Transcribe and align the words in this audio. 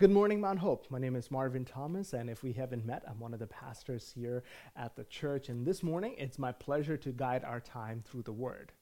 Good 0.00 0.10
morning, 0.10 0.40
Mount 0.40 0.60
Hope. 0.60 0.86
My 0.88 0.98
name 0.98 1.14
is 1.14 1.30
Marvin 1.30 1.66
Thomas, 1.66 2.14
and 2.14 2.30
if 2.30 2.42
we 2.42 2.54
haven't 2.54 2.86
met, 2.86 3.04
I'm 3.06 3.20
one 3.20 3.34
of 3.34 3.38
the 3.38 3.46
pastors 3.46 4.10
here 4.10 4.44
at 4.74 4.96
the 4.96 5.04
church. 5.04 5.50
And 5.50 5.66
this 5.66 5.82
morning, 5.82 6.14
it's 6.16 6.38
my 6.38 6.52
pleasure 6.52 6.96
to 6.96 7.12
guide 7.12 7.44
our 7.44 7.60
time 7.60 8.02
through 8.02 8.22
the 8.22 8.32
Word. 8.32 8.72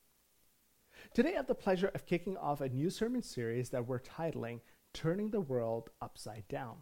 Today, 1.15 1.33
I 1.33 1.39
have 1.39 1.49
the 1.49 1.57
pleasure 1.57 1.91
of 1.93 2.07
kicking 2.07 2.37
off 2.37 2.61
a 2.61 2.69
new 2.69 2.89
sermon 2.89 3.25
series 3.25 3.71
that 3.71 3.89
we're 3.89 3.99
titling 3.99 4.61
Turning 4.95 5.31
the 5.31 5.41
World 5.41 5.91
Upside 6.01 6.47
Down. 6.47 6.77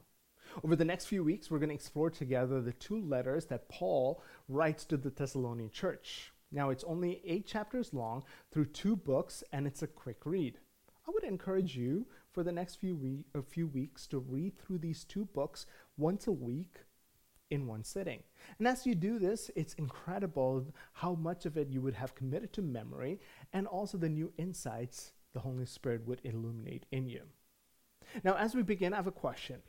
Over 0.62 0.76
the 0.76 0.84
next 0.84 1.06
few 1.06 1.24
weeks, 1.24 1.50
we're 1.50 1.58
going 1.58 1.70
to 1.70 1.74
explore 1.74 2.10
together 2.10 2.60
the 2.60 2.74
two 2.74 3.00
letters 3.00 3.46
that 3.46 3.70
Paul 3.70 4.22
writes 4.50 4.84
to 4.84 4.98
the 4.98 5.08
Thessalonian 5.08 5.70
church. 5.70 6.34
Now, 6.52 6.68
it's 6.68 6.84
only 6.84 7.22
eight 7.24 7.46
chapters 7.46 7.94
long 7.94 8.22
through 8.52 8.66
two 8.66 8.96
books, 8.96 9.42
and 9.50 9.66
it's 9.66 9.80
a 9.80 9.86
quick 9.86 10.26
read. 10.26 10.58
I 11.08 11.10
would 11.10 11.24
encourage 11.24 11.74
you 11.74 12.04
for 12.36 12.44
the 12.44 12.52
next 12.52 12.74
few, 12.74 12.94
we- 12.94 13.24
a 13.32 13.40
few 13.40 13.66
weeks 13.66 14.06
to 14.06 14.18
read 14.18 14.58
through 14.58 14.76
these 14.76 15.06
two 15.06 15.24
books 15.24 15.64
once 15.96 16.26
a 16.26 16.32
week 16.32 16.84
in 17.48 17.66
one 17.66 17.82
sitting. 17.82 18.24
And 18.58 18.68
as 18.68 18.84
you 18.84 18.94
do 18.94 19.18
this, 19.18 19.50
it's 19.56 19.72
incredible 19.72 20.66
how 20.92 21.14
much 21.14 21.46
of 21.46 21.56
it 21.56 21.70
you 21.70 21.80
would 21.80 21.94
have 21.94 22.14
committed 22.14 22.52
to 22.52 22.60
memory 22.60 23.20
and 23.54 23.66
also 23.66 23.96
the 23.96 24.10
new 24.10 24.34
insights 24.36 25.14
the 25.32 25.40
Holy 25.40 25.64
Spirit 25.64 26.06
would 26.06 26.20
illuminate 26.24 26.84
in 26.90 27.08
you. 27.08 27.22
Now, 28.22 28.36
as 28.36 28.54
we 28.54 28.62
begin, 28.62 28.92
I 28.92 28.96
have 28.96 29.06
a 29.06 29.12
question. 29.12 29.62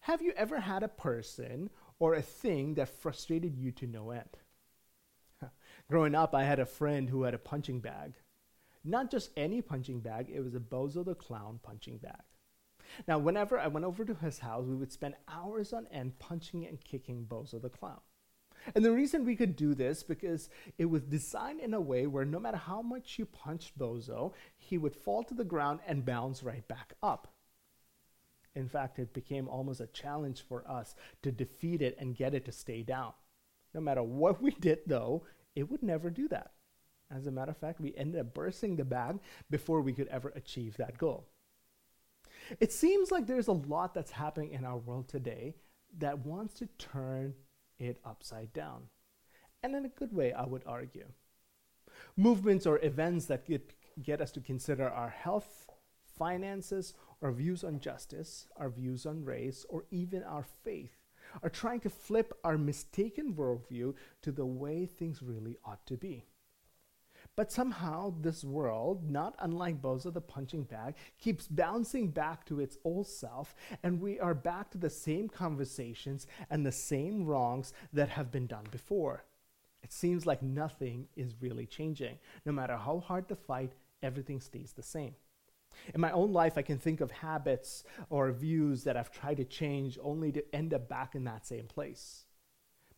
Have 0.00 0.20
you 0.20 0.32
ever 0.32 0.60
had 0.60 0.82
a 0.82 0.88
person 0.88 1.70
or 1.98 2.12
a 2.12 2.20
thing 2.20 2.74
that 2.74 2.90
frustrated 2.90 3.56
you 3.56 3.72
to 3.72 3.86
no 3.86 4.10
end? 4.10 4.36
Growing 5.88 6.14
up, 6.14 6.34
I 6.34 6.44
had 6.44 6.58
a 6.58 6.66
friend 6.66 7.08
who 7.08 7.22
had 7.22 7.32
a 7.32 7.38
punching 7.38 7.80
bag. 7.80 8.16
Not 8.86 9.10
just 9.10 9.30
any 9.36 9.60
punching 9.60 10.00
bag, 10.00 10.30
it 10.32 10.40
was 10.40 10.54
a 10.54 10.60
Bozo 10.60 11.04
the 11.04 11.16
Clown 11.16 11.58
punching 11.62 11.98
bag. 11.98 12.22
Now, 13.08 13.18
whenever 13.18 13.58
I 13.58 13.66
went 13.66 13.84
over 13.84 14.04
to 14.04 14.14
his 14.14 14.38
house, 14.38 14.64
we 14.64 14.76
would 14.76 14.92
spend 14.92 15.16
hours 15.28 15.72
on 15.72 15.88
end 15.88 16.20
punching 16.20 16.64
and 16.64 16.80
kicking 16.80 17.26
Bozo 17.28 17.60
the 17.60 17.68
Clown. 17.68 18.00
And 18.74 18.84
the 18.84 18.92
reason 18.92 19.24
we 19.24 19.36
could 19.36 19.56
do 19.56 19.74
this 19.74 20.04
because 20.04 20.48
it 20.78 20.86
was 20.86 21.02
designed 21.02 21.60
in 21.60 21.74
a 21.74 21.80
way 21.80 22.06
where 22.06 22.24
no 22.24 22.38
matter 22.38 22.56
how 22.56 22.80
much 22.80 23.18
you 23.18 23.26
punched 23.26 23.76
Bozo, 23.76 24.32
he 24.56 24.78
would 24.78 24.94
fall 24.94 25.24
to 25.24 25.34
the 25.34 25.44
ground 25.44 25.80
and 25.86 26.04
bounce 26.04 26.44
right 26.44 26.66
back 26.66 26.94
up. 27.02 27.34
In 28.54 28.68
fact, 28.68 28.98
it 28.98 29.12
became 29.12 29.48
almost 29.48 29.80
a 29.80 29.86
challenge 29.88 30.42
for 30.42 30.68
us 30.68 30.94
to 31.22 31.30
defeat 31.30 31.82
it 31.82 31.96
and 31.98 32.16
get 32.16 32.34
it 32.34 32.44
to 32.46 32.52
stay 32.52 32.82
down. 32.82 33.12
No 33.74 33.80
matter 33.80 34.02
what 34.02 34.40
we 34.40 34.52
did, 34.52 34.80
though, 34.86 35.24
it 35.54 35.70
would 35.70 35.82
never 35.82 36.08
do 36.08 36.28
that. 36.28 36.52
As 37.14 37.26
a 37.26 37.30
matter 37.30 37.52
of 37.52 37.56
fact, 37.56 37.80
we 37.80 37.94
ended 37.96 38.20
up 38.20 38.34
bursting 38.34 38.76
the 38.76 38.84
bag 38.84 39.20
before 39.50 39.80
we 39.80 39.92
could 39.92 40.08
ever 40.08 40.32
achieve 40.34 40.76
that 40.76 40.98
goal. 40.98 41.28
It 42.60 42.72
seems 42.72 43.10
like 43.10 43.26
there's 43.26 43.48
a 43.48 43.52
lot 43.52 43.94
that's 43.94 44.10
happening 44.10 44.50
in 44.50 44.64
our 44.64 44.76
world 44.76 45.08
today 45.08 45.54
that 45.98 46.24
wants 46.24 46.54
to 46.54 46.66
turn 46.78 47.34
it 47.78 48.00
upside 48.04 48.52
down. 48.52 48.82
And 49.62 49.74
in 49.74 49.84
a 49.84 49.88
good 49.88 50.12
way, 50.12 50.32
I 50.32 50.44
would 50.44 50.62
argue. 50.66 51.06
Movements 52.16 52.66
or 52.66 52.84
events 52.84 53.26
that 53.26 53.46
get, 53.46 53.72
get 54.02 54.20
us 54.20 54.30
to 54.32 54.40
consider 54.40 54.88
our 54.88 55.08
health, 55.08 55.68
finances, 56.18 56.94
our 57.22 57.32
views 57.32 57.64
on 57.64 57.80
justice, 57.80 58.46
our 58.56 58.68
views 58.68 59.06
on 59.06 59.24
race, 59.24 59.64
or 59.68 59.84
even 59.90 60.22
our 60.22 60.44
faith 60.64 60.96
are 61.42 61.50
trying 61.50 61.80
to 61.80 61.90
flip 61.90 62.32
our 62.44 62.56
mistaken 62.56 63.34
worldview 63.34 63.94
to 64.22 64.32
the 64.32 64.46
way 64.46 64.86
things 64.86 65.22
really 65.22 65.56
ought 65.64 65.84
to 65.86 65.96
be. 65.96 66.24
But 67.36 67.52
somehow, 67.52 68.14
this 68.18 68.42
world, 68.44 69.10
not 69.10 69.34
unlike 69.38 69.82
Bozo 69.82 70.10
the 70.12 70.22
punching 70.22 70.64
bag, 70.64 70.94
keeps 71.18 71.46
bouncing 71.46 72.08
back 72.08 72.46
to 72.46 72.60
its 72.60 72.78
old 72.82 73.06
self, 73.06 73.54
and 73.82 74.00
we 74.00 74.18
are 74.18 74.34
back 74.34 74.70
to 74.70 74.78
the 74.78 74.88
same 74.88 75.28
conversations 75.28 76.26
and 76.48 76.64
the 76.64 76.72
same 76.72 77.26
wrongs 77.26 77.74
that 77.92 78.08
have 78.08 78.32
been 78.32 78.46
done 78.46 78.64
before. 78.70 79.24
It 79.82 79.92
seems 79.92 80.24
like 80.24 80.42
nothing 80.42 81.08
is 81.14 81.36
really 81.40 81.66
changing. 81.66 82.18
No 82.46 82.52
matter 82.52 82.76
how 82.76 83.00
hard 83.00 83.28
the 83.28 83.36
fight, 83.36 83.74
everything 84.02 84.40
stays 84.40 84.72
the 84.72 84.82
same. 84.82 85.14
In 85.94 86.00
my 86.00 86.12
own 86.12 86.32
life, 86.32 86.56
I 86.56 86.62
can 86.62 86.78
think 86.78 87.02
of 87.02 87.10
habits 87.10 87.84
or 88.08 88.32
views 88.32 88.84
that 88.84 88.96
I've 88.96 89.12
tried 89.12 89.36
to 89.36 89.44
change 89.44 89.98
only 90.02 90.32
to 90.32 90.54
end 90.54 90.72
up 90.72 90.88
back 90.88 91.14
in 91.14 91.24
that 91.24 91.46
same 91.46 91.66
place. 91.66 92.24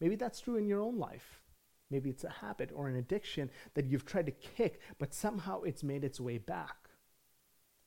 Maybe 0.00 0.14
that's 0.14 0.40
true 0.40 0.56
in 0.56 0.68
your 0.68 0.80
own 0.80 0.96
life. 0.96 1.42
Maybe 1.90 2.10
it's 2.10 2.24
a 2.24 2.30
habit 2.30 2.70
or 2.74 2.88
an 2.88 2.96
addiction 2.96 3.50
that 3.74 3.86
you've 3.86 4.04
tried 4.04 4.26
to 4.26 4.32
kick, 4.32 4.80
but 4.98 5.14
somehow 5.14 5.62
it's 5.62 5.82
made 5.82 6.04
its 6.04 6.20
way 6.20 6.38
back. 6.38 6.88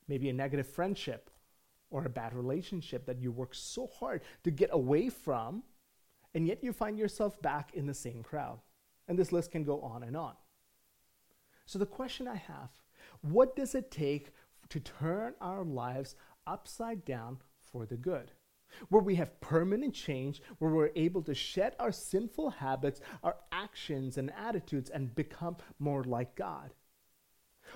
Maybe 0.07 0.29
a 0.29 0.33
negative 0.33 0.67
friendship 0.67 1.29
or 1.91 2.05
a 2.05 2.09
bad 2.09 2.33
relationship 2.33 3.05
that 3.05 3.21
you 3.21 3.31
work 3.31 3.53
so 3.53 3.87
hard 3.87 4.21
to 4.43 4.51
get 4.51 4.69
away 4.71 5.09
from, 5.09 5.63
and 6.33 6.47
yet 6.47 6.63
you 6.63 6.73
find 6.73 6.97
yourself 6.97 7.39
back 7.41 7.73
in 7.73 7.85
the 7.85 7.93
same 7.93 8.23
crowd. 8.23 8.59
And 9.07 9.19
this 9.19 9.31
list 9.31 9.51
can 9.51 9.63
go 9.63 9.81
on 9.81 10.03
and 10.03 10.15
on. 10.15 10.33
So, 11.65 11.77
the 11.77 11.85
question 11.85 12.27
I 12.27 12.35
have 12.35 12.69
what 13.21 13.55
does 13.55 13.75
it 13.75 13.91
take 13.91 14.31
to 14.69 14.79
turn 14.79 15.33
our 15.41 15.63
lives 15.63 16.15
upside 16.47 17.05
down 17.05 17.37
for 17.61 17.85
the 17.85 17.97
good? 17.97 18.31
Where 18.89 19.01
we 19.01 19.15
have 19.15 19.39
permanent 19.41 19.93
change, 19.93 20.41
where 20.59 20.71
we're 20.71 20.91
able 20.95 21.21
to 21.23 21.33
shed 21.33 21.75
our 21.79 21.91
sinful 21.91 22.49
habits, 22.49 23.01
our 23.23 23.37
actions, 23.51 24.17
and 24.17 24.31
attitudes 24.37 24.89
and 24.89 25.15
become 25.15 25.57
more 25.79 26.03
like 26.03 26.35
God. 26.35 26.73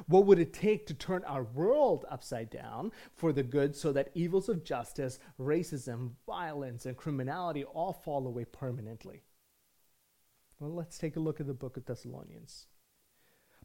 What 0.08 0.26
would 0.26 0.40
it 0.40 0.54
take 0.54 0.88
to 0.88 0.94
turn 0.94 1.24
our 1.26 1.44
world 1.44 2.06
upside 2.10 2.50
down 2.50 2.92
for 3.16 3.32
the 3.32 3.44
good 3.44 3.76
so 3.76 3.92
that 3.94 4.12
evils 4.14 4.50
of 4.50 4.64
justice, 4.64 5.20
racism, 5.40 6.12
violence, 6.26 6.86
and 6.86 6.98
criminality 6.98 7.64
all 7.64 7.94
fall 7.94 8.28
away 8.28 8.46
permanently? 8.46 9.24
Well, 10.60 10.74
let's 10.74 10.98
take 10.98 11.16
a 11.16 11.22
look 11.22 11.40
at 11.40 11.48
the 11.48 11.54
book 11.54 11.78
of 11.78 11.86
Thessalonians. 11.86 12.68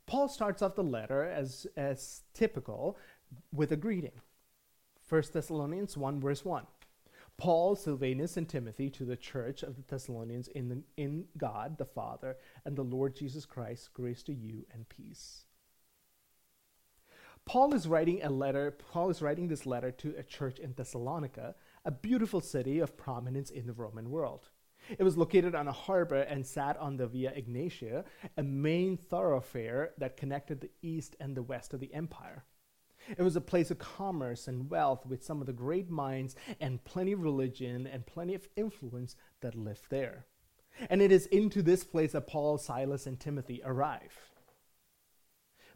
Paul 0.07 0.29
starts 0.29 0.63
off 0.63 0.75
the 0.75 0.83
letter 0.83 1.25
as, 1.25 1.67
as 1.77 2.23
typical 2.35 2.99
with 3.53 3.73
a 3.73 3.77
greeting. 3.77 4.21
1 5.09 5.23
Thessalonians 5.33 5.97
1, 5.97 6.21
verse 6.21 6.45
1. 6.45 6.67
Paul, 7.41 7.75
Silvanus, 7.75 8.37
and 8.37 8.47
Timothy 8.47 8.91
to 8.91 9.07
the 9.07 9.17
church 9.17 9.63
of 9.63 9.75
the 9.75 9.83
Thessalonians 9.89 10.49
in, 10.49 10.69
the, 10.69 10.83
in 10.99 11.25
God 11.39 11.79
the 11.79 11.87
Father 11.87 12.37
and 12.67 12.77
the 12.77 12.85
Lord 12.85 13.17
Jesus 13.17 13.47
Christ, 13.47 13.95
grace 13.95 14.23
to 14.25 14.35
you 14.35 14.67
and 14.75 14.87
peace. 14.91 15.47
Paul 17.47 17.73
is 17.73 17.89
writing 17.89 18.23
a 18.23 18.29
letter, 18.29 18.71
Paul 18.73 19.09
is 19.09 19.23
writing 19.23 19.49
this 19.49 19.65
letter 19.65 19.91
to 19.91 20.15
a 20.19 20.23
church 20.23 20.59
in 20.59 20.75
Thessalonica, 20.75 21.55
a 21.87 21.91
beautiful 21.91 22.43
city 22.43 22.79
of 22.79 22.99
prominence 22.99 23.49
in 23.49 23.67
the 23.67 23.73
Roman 23.73 24.11
world. 24.11 24.51
It 24.99 25.03
was 25.03 25.17
located 25.17 25.55
on 25.55 25.67
a 25.67 25.73
harbor 25.73 26.21
and 26.21 26.47
sat 26.47 26.77
on 26.77 26.99
the 26.99 27.07
Via 27.07 27.33
Egnatia, 27.33 28.05
a 28.37 28.43
main 28.43 28.99
thoroughfare 28.99 29.93
that 29.97 30.19
connected 30.19 30.61
the 30.61 30.71
east 30.83 31.17
and 31.19 31.35
the 31.35 31.43
west 31.43 31.73
of 31.73 31.81
the 31.81 31.95
empire. 31.95 32.45
It 33.17 33.23
was 33.23 33.37
a 33.37 33.41
place 33.41 33.71
of 33.71 33.79
commerce 33.79 34.49
and 34.49 34.71
wealth 34.71 35.07
with 35.07 35.25
some 35.25 35.41
of 35.41 35.47
the 35.47 35.53
great 35.53 35.91
minds 35.91 36.37
and 36.61 36.83
plenty 36.85 37.13
of 37.13 37.23
religion 37.23 37.87
and 37.87 38.07
plenty 38.07 38.35
of 38.35 38.49
influence 38.57 39.17
that 39.41 39.55
lived 39.55 39.87
there. 39.91 40.27
And 40.89 41.03
it 41.03 41.13
is 41.13 41.27
into 41.27 41.63
this 41.63 41.85
place 41.85 42.13
that 42.13 42.27
Paul, 42.27 42.59
Silas, 42.59 43.07
and 43.07 43.19
Timothy 43.19 43.61
arrive. 43.65 44.31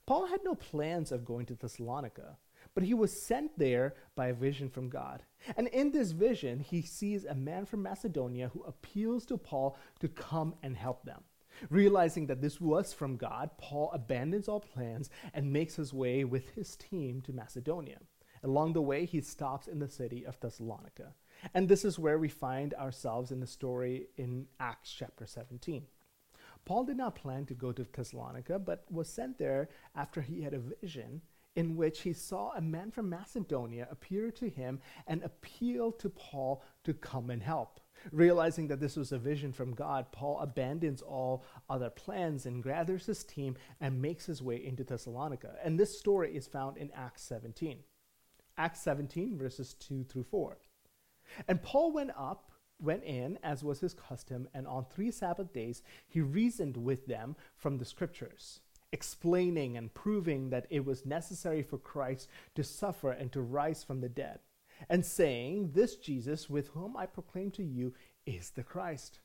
Paul 0.06 0.26
had 0.26 0.40
no 0.44 0.54
plans 0.54 1.12
of 1.12 1.24
going 1.24 1.46
to 1.46 1.54
Thessalonica, 1.54 2.36
but 2.74 2.84
he 2.84 2.94
was 2.94 3.22
sent 3.22 3.58
there 3.58 3.94
by 4.14 4.28
a 4.28 4.34
vision 4.34 4.68
from 4.68 4.88
God. 4.88 5.22
And 5.56 5.68
in 5.68 5.92
this 5.92 6.12
vision, 6.12 6.60
he 6.60 6.82
sees 6.82 7.24
a 7.24 7.34
man 7.34 7.66
from 7.66 7.82
Macedonia 7.82 8.50
who 8.52 8.62
appeals 8.64 9.24
to 9.26 9.36
Paul 9.36 9.76
to 10.00 10.08
come 10.08 10.54
and 10.62 10.76
help 10.76 11.04
them. 11.04 11.22
Realizing 11.70 12.26
that 12.26 12.40
this 12.40 12.60
was 12.60 12.92
from 12.92 13.16
God, 13.16 13.50
Paul 13.58 13.90
abandons 13.92 14.48
all 14.48 14.60
plans 14.60 15.10
and 15.32 15.52
makes 15.52 15.76
his 15.76 15.92
way 15.92 16.24
with 16.24 16.50
his 16.50 16.76
team 16.76 17.20
to 17.22 17.32
Macedonia. 17.32 17.98
Along 18.42 18.72
the 18.72 18.82
way, 18.82 19.06
he 19.06 19.20
stops 19.20 19.68
in 19.68 19.78
the 19.78 19.88
city 19.88 20.24
of 20.24 20.38
Thessalonica. 20.38 21.14
And 21.54 21.68
this 21.68 21.84
is 21.84 21.98
where 21.98 22.18
we 22.18 22.28
find 22.28 22.74
ourselves 22.74 23.30
in 23.30 23.40
the 23.40 23.46
story 23.46 24.08
in 24.16 24.46
Acts 24.60 24.92
chapter 24.92 25.26
17. 25.26 25.84
Paul 26.64 26.84
did 26.84 26.96
not 26.96 27.14
plan 27.14 27.44
to 27.46 27.54
go 27.54 27.72
to 27.72 27.84
Thessalonica, 27.84 28.58
but 28.58 28.84
was 28.90 29.08
sent 29.08 29.38
there 29.38 29.68
after 29.94 30.22
he 30.22 30.42
had 30.42 30.54
a 30.54 30.58
vision 30.58 31.22
in 31.56 31.76
which 31.76 32.00
he 32.00 32.12
saw 32.12 32.52
a 32.52 32.60
man 32.60 32.90
from 32.90 33.08
Macedonia 33.08 33.86
appear 33.90 34.30
to 34.32 34.48
him 34.48 34.80
and 35.06 35.22
appeal 35.22 35.92
to 35.92 36.08
Paul 36.10 36.62
to 36.84 36.94
come 36.94 37.30
and 37.30 37.42
help. 37.42 37.80
Realizing 38.12 38.68
that 38.68 38.80
this 38.80 38.96
was 38.96 39.12
a 39.12 39.18
vision 39.18 39.52
from 39.52 39.74
God, 39.74 40.12
Paul 40.12 40.40
abandons 40.40 41.02
all 41.02 41.44
other 41.68 41.90
plans 41.90 42.46
and 42.46 42.62
gathers 42.62 43.06
his 43.06 43.24
team 43.24 43.56
and 43.80 44.02
makes 44.02 44.26
his 44.26 44.42
way 44.42 44.64
into 44.64 44.84
Thessalonica. 44.84 45.56
And 45.62 45.78
this 45.78 45.98
story 45.98 46.36
is 46.36 46.46
found 46.46 46.76
in 46.76 46.90
Acts 46.92 47.22
17. 47.22 47.78
Acts 48.56 48.82
17, 48.82 49.36
verses 49.38 49.74
2 49.74 50.04
through 50.04 50.24
4. 50.24 50.58
And 51.48 51.62
Paul 51.62 51.92
went 51.92 52.10
up, 52.16 52.52
went 52.80 53.04
in, 53.04 53.38
as 53.42 53.64
was 53.64 53.80
his 53.80 53.94
custom, 53.94 54.48
and 54.54 54.66
on 54.66 54.84
three 54.84 55.10
Sabbath 55.10 55.52
days 55.52 55.82
he 56.06 56.20
reasoned 56.20 56.76
with 56.76 57.06
them 57.06 57.36
from 57.56 57.78
the 57.78 57.84
scriptures, 57.84 58.60
explaining 58.92 59.76
and 59.76 59.94
proving 59.94 60.50
that 60.50 60.66
it 60.70 60.84
was 60.84 61.06
necessary 61.06 61.62
for 61.62 61.78
Christ 61.78 62.28
to 62.54 62.62
suffer 62.62 63.10
and 63.10 63.32
to 63.32 63.40
rise 63.40 63.82
from 63.82 64.00
the 64.00 64.08
dead 64.08 64.40
and 64.88 65.04
saying, 65.04 65.72
This 65.72 65.96
Jesus, 65.96 66.48
with 66.48 66.68
whom 66.68 66.96
I 66.96 67.06
proclaim 67.06 67.50
to 67.52 67.62
you, 67.62 67.94
is 68.26 68.50
the 68.50 68.62
Christ. 68.62 69.20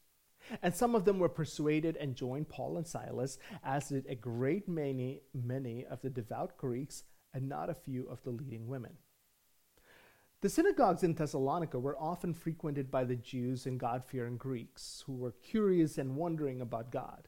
And 0.62 0.74
some 0.74 0.96
of 0.96 1.06
them 1.06 1.20
were 1.20 1.30
persuaded 1.30 1.98
and 1.98 2.16
joined 2.16 2.50
Paul 2.50 2.78
and 2.78 2.88
Silas, 2.88 3.38
as 3.64 3.90
did 3.90 4.06
a 4.08 4.16
great 4.16 4.68
many, 4.68 5.22
many 5.34 5.86
of 5.86 6.02
the 6.02 6.10
devout 6.10 6.58
Greeks, 6.58 7.04
and 7.34 7.48
not 7.48 7.70
a 7.70 7.76
few 7.76 8.08
of 8.08 8.24
the 8.24 8.32
leading 8.32 8.68
women. 8.68 8.98
The 10.42 10.50
synagogues 10.50 11.04
in 11.04 11.16
Thessalonica 11.16 11.78
were 11.78 12.00
often 12.00 12.34
frequented 12.34 12.90
by 12.90 13.04
the 13.04 13.18
Jews 13.18 13.66
and 13.66 13.80
God 13.80 14.06
fearing 14.06 14.38
Greeks 14.38 15.04
who 15.06 15.14
were 15.14 15.34
curious 15.34 15.98
and 15.98 16.16
wondering 16.16 16.62
about 16.62 16.92
God. 16.92 17.28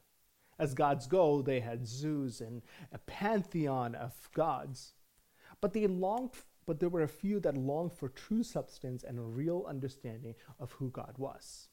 As 0.58 0.72
gods 0.72 1.06
go, 1.06 1.42
they 1.42 1.60
had 1.60 1.86
Zeus 1.86 2.40
and 2.40 2.62
a 2.90 2.98
pantheon 2.98 3.94
of 3.94 4.30
gods. 4.32 4.94
But 5.60 5.74
they 5.74 5.86
longed 5.86 6.32
but 6.66 6.80
there 6.80 6.88
were 6.88 7.02
a 7.02 7.08
few 7.08 7.40
that 7.40 7.56
longed 7.56 7.92
for 7.92 8.08
true 8.08 8.42
substance 8.42 9.04
and 9.04 9.18
a 9.18 9.22
real 9.22 9.64
understanding 9.68 10.34
of 10.60 10.72
who 10.72 10.90
God 10.90 11.14
was. 11.18 11.68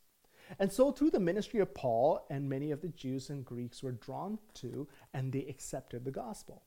And 0.58 0.72
so, 0.72 0.92
through 0.92 1.12
the 1.12 1.20
ministry 1.20 1.60
of 1.60 1.76
Paul, 1.76 2.26
and 2.30 2.50
many 2.50 2.72
of 2.72 2.82
the 2.82 2.88
Jews 2.88 3.30
and 3.30 3.46
Greeks 3.46 3.84
were 3.84 3.92
drawn 3.92 4.40
to 4.56 4.88
and 5.14 5.32
they 5.32 5.46
accepted 5.46 6.06
the 6.06 6.12
gospel. 6.12 6.64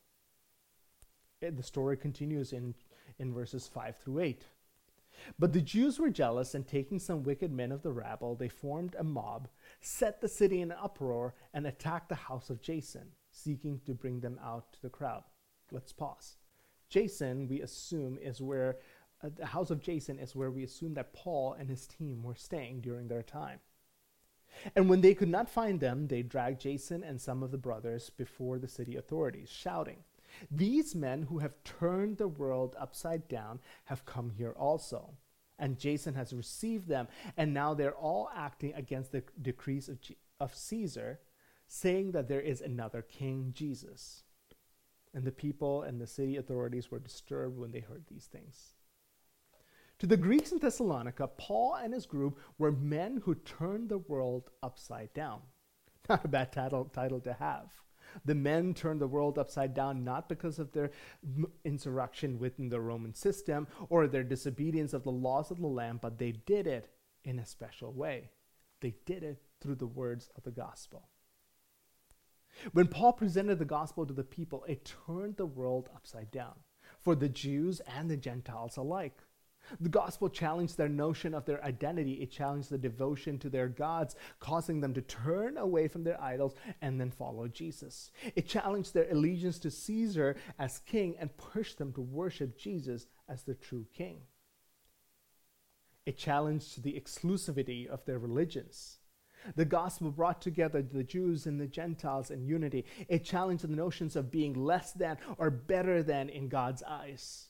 The 1.41 1.63
story 1.63 1.97
continues 1.97 2.53
in, 2.53 2.75
in 3.19 3.35
verses 3.35 3.67
5 3.67 3.97
through 3.97 4.21
8. 4.21 4.47
But 5.39 5.53
the 5.53 5.61
Jews 5.61 5.99
were 5.99 6.11
jealous, 6.11 6.55
and 6.55 6.67
taking 6.67 6.99
some 6.99 7.23
wicked 7.23 7.53
men 7.53 7.73
of 7.73 7.83
the 7.83 7.93
rabble, 7.93 8.35
they 8.35 8.49
formed 8.49 8.95
a 8.99 9.05
mob, 9.05 9.49
set 9.81 10.21
the 10.21 10.29
city 10.29 10.61
in 10.61 10.71
an 10.71 10.79
uproar, 10.81 11.35
and 11.53 11.67
attacked 11.67 12.09
the 12.09 12.15
house 12.15 12.51
of 12.51 12.63
Jason, 12.63 13.09
seeking 13.31 13.81
to 13.85 13.95
bring 13.95 14.21
them 14.21 14.39
out 14.43 14.73
to 14.73 14.83
the 14.83 14.89
crowd. 14.89 15.25
Let's 15.71 15.93
pause. 15.93 16.37
Jason, 16.93 17.49
we 17.49 17.63
assume, 17.63 18.19
is 18.21 18.43
where 18.43 18.77
uh, 19.25 19.31
the 19.35 19.47
house 19.47 19.71
of 19.71 19.81
Jason 19.81 20.19
is 20.19 20.37
where 20.37 20.51
we 20.51 20.63
assume 20.63 20.93
that 20.93 21.15
Paul 21.15 21.55
and 21.59 21.71
his 21.71 21.87
team 21.87 22.23
were 22.23 22.35
staying 22.35 22.83
during 22.83 23.09
their 23.09 23.23
time. 23.23 23.61
And 24.77 24.91
when 24.91 25.01
they 25.01 25.15
could 25.15 25.31
not 25.31 25.49
find 25.49 25.81
them, 25.81 26.09
they 26.09 26.21
dragged 26.23 26.61
Jason 26.61 27.03
and 27.03 27.19
some 27.19 27.43
of 27.43 27.51
the 27.51 27.57
brothers 27.57 28.11
before 28.11 28.59
the 28.59 28.69
city 28.69 28.97
authorities, 28.97 29.49
shouting, 29.49 30.05
These 30.51 30.95
men 30.95 31.23
who 31.23 31.39
have 31.39 31.65
turned 31.65 32.19
the 32.19 32.29
world 32.29 32.77
upside 32.79 33.27
down 33.27 33.61
have 33.85 34.05
come 34.05 34.29
here 34.29 34.53
also. 34.53 35.15
And 35.59 35.79
Jason 35.79 36.13
has 36.13 36.35
received 36.35 36.89
them, 36.89 37.09
and 37.39 37.55
now 37.55 37.73
they're 37.73 37.95
all 37.95 38.29
acting 38.37 38.75
against 38.75 39.13
the 39.13 39.23
decrees 39.41 39.89
of, 39.89 40.03
G- 40.03 40.19
of 40.39 40.55
Caesar, 40.55 41.21
saying 41.67 42.13
that 42.13 42.29
there 42.29 42.41
is 42.41 42.61
another 42.61 43.01
king, 43.01 43.53
Jesus. 43.55 44.25
And 45.15 45.25
the 45.25 45.33
people 45.33 45.83
and 45.83 46.01
the 46.01 46.07
city 46.07 46.37
authorities 46.37 46.91
were 46.91 46.99
disturbed 46.99 47.59
when 47.59 47.71
they 47.71 47.81
heard 47.81 48.05
these 48.09 48.27
things. 48.27 48.75
To 49.99 50.07
the 50.07 50.17
Greeks 50.17 50.53
in 50.53 50.59
Thessalonica, 50.59 51.29
Paul 51.29 51.77
and 51.77 51.95
his 51.95 52.07
group 52.07 52.39
were 52.59 52.73
men 52.73 53.21
who 53.25 53.35
turned 53.35 53.89
the 53.89 53.99
world 53.99 54.51
upside 54.63 55.13
down. 55.15 55.43
Not 56.09 56.25
a 56.25 56.29
bad 56.29 56.51
title, 56.53 56.87
title 56.87 57.21
to 57.21 57.33
have. 57.35 57.71
The 58.25 58.35
men 58.35 58.75
turned 58.75 59.01
the 59.01 59.07
world 59.07 59.39
upside 59.39 59.75
down 59.75 60.05
not 60.05 60.29
because 60.29 60.59
of 60.59 60.73
their 60.73 60.91
insurrection 61.65 62.39
within 62.39 62.69
the 62.69 62.81
Roman 62.81 63.15
system 63.15 63.69
or 63.89 64.07
their 64.07 64.25
disobedience 64.25 64.93
of 64.93 65.05
the 65.05 65.13
laws 65.13 65.51
of 65.51 65.61
the 65.61 65.67
land, 65.67 66.01
but 66.01 66.19
they 66.19 66.33
did 66.33 66.67
it 66.67 66.89
in 67.25 67.39
a 67.39 67.47
special 67.47 67.93
way. 67.93 68.31
They 68.81 68.97
did 69.07 69.23
it 69.23 69.41
through 69.61 69.77
the 69.77 69.87
words 69.87 70.31
of 70.37 70.43
the 70.43 70.51
gospel. 70.51 71.09
When 72.73 72.89
Paul 72.89 73.13
presented 73.13 73.59
the 73.59 73.65
gospel 73.65 74.07
to 74.07 74.13
the 74.13 74.25
people, 74.25 74.65
it 74.65 74.93
turned 75.07 75.37
the 75.37 75.47
world 75.47 75.89
upside 75.95 76.31
down 76.31 76.55
for 77.01 77.15
the 77.15 77.29
Jews 77.29 77.81
and 77.81 78.11
the 78.11 78.17
Gentiles 78.17 78.77
alike. 78.77 79.19
The 79.81 79.89
gospel 79.89 80.29
challenged 80.29 80.77
their 80.77 80.89
notion 80.89 81.35
of 81.35 81.45
their 81.45 81.65
identity. 81.65 82.15
It 82.15 82.31
challenged 82.31 82.71
the 82.71 82.79
devotion 82.79 83.39
to 83.39 83.49
their 83.49 83.69
gods, 83.69 84.17
causing 84.41 84.81
them 84.81 84.93
to 84.95 85.01
turn 85.01 85.57
away 85.57 85.89
from 85.89 86.05
their 86.05 86.21
idols 86.21 86.55
and 86.81 87.01
then 87.01 87.11
follow 87.11 87.49
Jesus. 87.49 88.11
It 88.35 88.49
challenged 88.49 88.93
their 88.93 89.11
allegiance 89.11 89.59
to 89.61 89.71
Caesar 89.71 90.37
as 90.59 90.81
king 90.81 91.17
and 91.19 91.37
pushed 91.37 91.79
them 91.79 91.93
to 91.95 92.01
worship 92.01 92.59
Jesus 92.59 93.07
as 93.29 93.43
the 93.45 93.55
true 93.55 93.87
king. 93.95 94.23
It 96.05 96.19
challenged 96.19 96.83
the 96.83 97.01
exclusivity 97.01 97.87
of 97.87 98.05
their 98.05 98.19
religions. 98.19 98.99
The 99.57 99.65
gospel 99.65 100.11
brought 100.11 100.41
together 100.41 100.83
the 100.83 101.03
Jews 101.03 101.47
and 101.47 101.61
the 101.61 101.67
Gentiles 101.67 102.31
in 102.31 102.45
unity. 102.47 102.85
It 103.09 103.25
challenged 103.25 103.65
the 103.65 103.69
notions 103.75 104.17
of 104.17 104.31
being 104.31 104.55
less 104.55 104.93
than 104.93 105.19
or 105.39 105.51
better 105.51 106.03
than 106.03 106.29
in 106.29 106.49
God's 106.49 106.83
eyes 106.83 107.49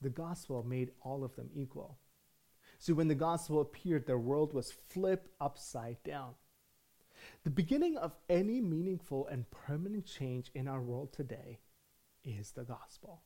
the 0.00 0.10
gospel 0.10 0.62
made 0.62 0.92
all 1.02 1.24
of 1.24 1.34
them 1.36 1.50
equal. 1.54 1.98
So 2.78 2.94
when 2.94 3.08
the 3.08 3.14
gospel 3.14 3.60
appeared, 3.60 4.06
their 4.06 4.18
world 4.18 4.52
was 4.52 4.72
flipped 4.72 5.30
upside 5.40 6.02
down. 6.04 6.34
The 7.44 7.50
beginning 7.50 7.96
of 7.96 8.16
any 8.28 8.60
meaningful 8.60 9.26
and 9.26 9.50
permanent 9.50 10.04
change 10.04 10.50
in 10.54 10.68
our 10.68 10.82
world 10.82 11.12
today 11.12 11.60
is 12.22 12.52
the 12.52 12.64
gospel. 12.64 13.22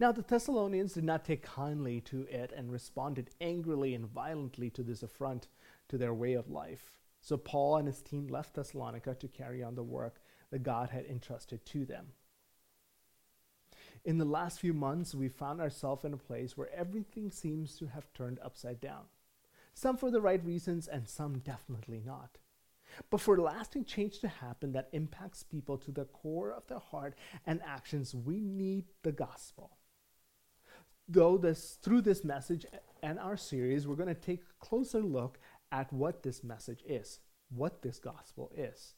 Now, 0.00 0.10
the 0.10 0.22
Thessalonians 0.22 0.94
did 0.94 1.04
not 1.04 1.24
take 1.24 1.42
kindly 1.42 2.00
to 2.02 2.22
it 2.22 2.52
and 2.54 2.72
responded 2.72 3.30
angrily 3.40 3.94
and 3.94 4.06
violently 4.06 4.68
to 4.70 4.82
this 4.82 5.02
affront 5.02 5.46
to 5.88 5.98
their 5.98 6.14
way 6.14 6.34
of 6.34 6.50
life. 6.50 6.90
So, 7.20 7.36
Paul 7.36 7.76
and 7.76 7.86
his 7.86 8.02
team 8.02 8.28
left 8.28 8.54
Thessalonica 8.54 9.14
to 9.14 9.28
carry 9.28 9.62
on 9.62 9.74
the 9.74 9.82
work 9.82 10.20
that 10.50 10.62
God 10.62 10.90
had 10.90 11.06
entrusted 11.06 11.64
to 11.66 11.84
them 11.84 12.12
in 14.06 14.18
the 14.18 14.24
last 14.24 14.60
few 14.60 14.72
months, 14.72 15.14
we 15.14 15.28
found 15.28 15.60
ourselves 15.60 16.04
in 16.04 16.14
a 16.14 16.16
place 16.16 16.56
where 16.56 16.72
everything 16.72 17.30
seems 17.30 17.76
to 17.76 17.86
have 17.88 18.12
turned 18.14 18.38
upside 18.42 18.80
down. 18.80 19.02
Some 19.74 19.96
for 19.96 20.12
the 20.12 20.20
right 20.20 20.42
reasons, 20.42 20.86
and 20.86 21.08
some 21.08 21.40
definitely 21.40 22.00
not. 22.06 22.38
But 23.10 23.20
for 23.20 23.36
lasting 23.36 23.84
change 23.84 24.20
to 24.20 24.28
happen 24.28 24.72
that 24.72 24.88
impacts 24.92 25.42
people 25.42 25.76
to 25.78 25.90
the 25.90 26.04
core 26.04 26.52
of 26.52 26.68
their 26.68 26.78
heart 26.78 27.14
and 27.46 27.60
actions, 27.66 28.14
we 28.14 28.40
need 28.40 28.84
the 29.02 29.12
gospel. 29.12 29.76
Though 31.08 31.36
this 31.36 31.76
through 31.82 32.02
this 32.02 32.24
message 32.24 32.64
and 33.02 33.18
our 33.18 33.36
series, 33.36 33.86
we're 33.86 33.96
going 33.96 34.08
to 34.08 34.14
take 34.14 34.42
a 34.42 34.64
closer 34.64 35.00
look 35.00 35.38
at 35.72 35.92
what 35.92 36.22
this 36.22 36.42
message 36.44 36.82
is, 36.86 37.20
what 37.50 37.82
this 37.82 37.98
gospel 37.98 38.50
is. 38.56 38.94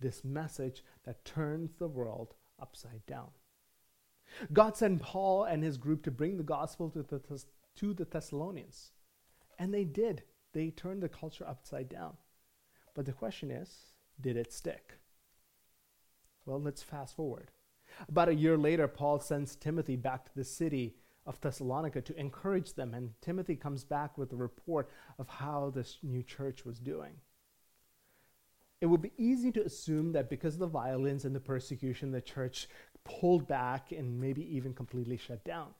This 0.00 0.24
message 0.24 0.84
that 1.04 1.24
turns 1.24 1.74
the 1.74 1.88
world 1.88 2.34
upside 2.60 3.04
down. 3.06 3.28
God 4.52 4.76
sent 4.76 5.02
Paul 5.02 5.44
and 5.44 5.62
his 5.62 5.76
group 5.76 6.02
to 6.04 6.10
bring 6.10 6.36
the 6.36 6.42
gospel 6.42 6.90
to 6.90 7.02
the, 7.02 7.20
to 7.76 7.94
the 7.94 8.04
Thessalonians. 8.04 8.92
And 9.58 9.72
they 9.72 9.84
did. 9.84 10.22
They 10.52 10.70
turned 10.70 11.02
the 11.02 11.08
culture 11.08 11.46
upside 11.46 11.88
down. 11.88 12.16
But 12.94 13.06
the 13.06 13.12
question 13.12 13.50
is 13.50 13.92
did 14.20 14.36
it 14.36 14.52
stick? 14.52 14.98
Well, 16.44 16.60
let's 16.60 16.82
fast 16.82 17.14
forward. 17.16 17.50
About 18.08 18.28
a 18.28 18.34
year 18.34 18.56
later, 18.56 18.88
Paul 18.88 19.20
sends 19.20 19.56
Timothy 19.56 19.96
back 19.96 20.24
to 20.24 20.34
the 20.34 20.44
city 20.44 20.96
of 21.28 21.40
Thessalonica 21.40 22.00
to 22.00 22.18
encourage 22.18 22.72
them, 22.72 22.94
and 22.94 23.12
Timothy 23.20 23.54
comes 23.54 23.84
back 23.84 24.16
with 24.16 24.32
a 24.32 24.36
report 24.36 24.90
of 25.18 25.28
how 25.28 25.70
this 25.72 25.98
new 26.02 26.22
church 26.22 26.64
was 26.64 26.80
doing. 26.80 27.12
It 28.80 28.86
would 28.86 29.02
be 29.02 29.12
easy 29.18 29.52
to 29.52 29.64
assume 29.64 30.12
that 30.12 30.30
because 30.30 30.54
of 30.54 30.60
the 30.60 30.66
violence 30.66 31.24
and 31.24 31.36
the 31.36 31.40
persecution, 31.40 32.10
the 32.10 32.22
church 32.22 32.68
pulled 33.04 33.46
back 33.46 33.92
and 33.92 34.18
maybe 34.18 34.42
even 34.56 34.72
completely 34.72 35.18
shut 35.18 35.44
down. 35.44 35.74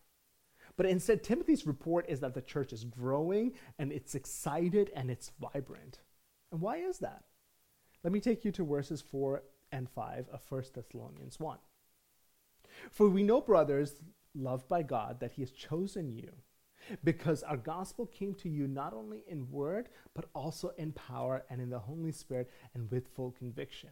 But 0.76 0.86
instead, 0.86 1.24
Timothy's 1.24 1.66
report 1.66 2.04
is 2.08 2.20
that 2.20 2.34
the 2.34 2.42
church 2.42 2.72
is 2.72 2.84
growing 2.84 3.54
and 3.78 3.90
it's 3.90 4.14
excited 4.14 4.90
and 4.94 5.10
it's 5.10 5.32
vibrant. 5.40 6.00
And 6.52 6.60
why 6.60 6.76
is 6.76 6.98
that? 6.98 7.24
Let 8.04 8.12
me 8.12 8.20
take 8.20 8.44
you 8.44 8.52
to 8.52 8.64
verses 8.64 9.00
4 9.00 9.42
and 9.72 9.88
5 9.88 10.28
of 10.30 10.42
1 10.48 10.64
Thessalonians 10.74 11.40
1. 11.40 11.58
For 12.90 13.08
we 13.08 13.22
know, 13.22 13.40
brothers, 13.40 13.94
loved 14.38 14.68
by 14.68 14.82
God, 14.82 15.20
that 15.20 15.32
He 15.32 15.42
has 15.42 15.50
chosen 15.50 16.10
you, 16.10 16.32
because 17.04 17.42
our 17.42 17.56
gospel 17.56 18.06
came 18.06 18.34
to 18.36 18.48
you 18.48 18.66
not 18.66 18.94
only 18.94 19.24
in 19.26 19.50
word, 19.50 19.88
but 20.14 20.26
also 20.34 20.72
in 20.78 20.92
power 20.92 21.44
and 21.50 21.60
in 21.60 21.70
the 21.70 21.78
Holy 21.78 22.12
Spirit 22.12 22.50
and 22.74 22.90
with 22.90 23.08
full 23.08 23.32
conviction. 23.32 23.90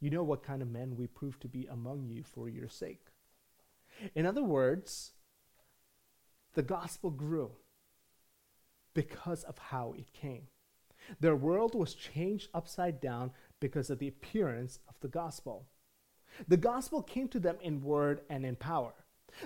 You 0.00 0.10
know 0.10 0.22
what 0.22 0.42
kind 0.42 0.60
of 0.60 0.70
men 0.70 0.96
we 0.96 1.06
prove 1.06 1.40
to 1.40 1.48
be 1.48 1.66
among 1.66 2.08
you 2.08 2.22
for 2.22 2.48
your 2.48 2.68
sake. 2.68 3.06
In 4.14 4.26
other 4.26 4.42
words, 4.42 5.12
the 6.54 6.62
gospel 6.62 7.10
grew 7.10 7.52
because 8.92 9.44
of 9.44 9.56
how 9.58 9.94
it 9.96 10.12
came. 10.12 10.48
Their 11.20 11.36
world 11.36 11.74
was 11.74 11.94
changed 11.94 12.48
upside 12.54 13.00
down 13.00 13.32
because 13.60 13.90
of 13.90 13.98
the 13.98 14.08
appearance 14.08 14.78
of 14.88 14.94
the 15.00 15.08
gospel. 15.08 15.66
The 16.48 16.56
gospel 16.56 17.02
came 17.02 17.28
to 17.28 17.38
them 17.38 17.56
in 17.62 17.82
word 17.82 18.20
and 18.28 18.44
in 18.44 18.56
power. 18.56 18.94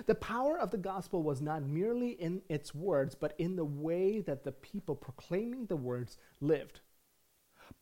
The 0.05 0.15
power 0.15 0.57
of 0.57 0.71
the 0.71 0.77
gospel 0.77 1.23
was 1.23 1.41
not 1.41 1.63
merely 1.63 2.11
in 2.11 2.41
its 2.49 2.73
words, 2.75 3.15
but 3.15 3.33
in 3.37 3.55
the 3.55 3.65
way 3.65 4.21
that 4.21 4.43
the 4.43 4.51
people 4.51 4.95
proclaiming 4.95 5.65
the 5.65 5.75
words 5.75 6.17
lived. 6.39 6.81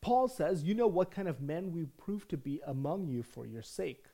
Paul 0.00 0.28
says, 0.28 0.62
You 0.62 0.74
know 0.74 0.86
what 0.86 1.10
kind 1.10 1.28
of 1.28 1.40
men 1.40 1.72
we 1.72 1.86
prove 1.86 2.28
to 2.28 2.36
be 2.36 2.60
among 2.66 3.08
you 3.08 3.22
for 3.22 3.46
your 3.46 3.62
sake. 3.62 4.06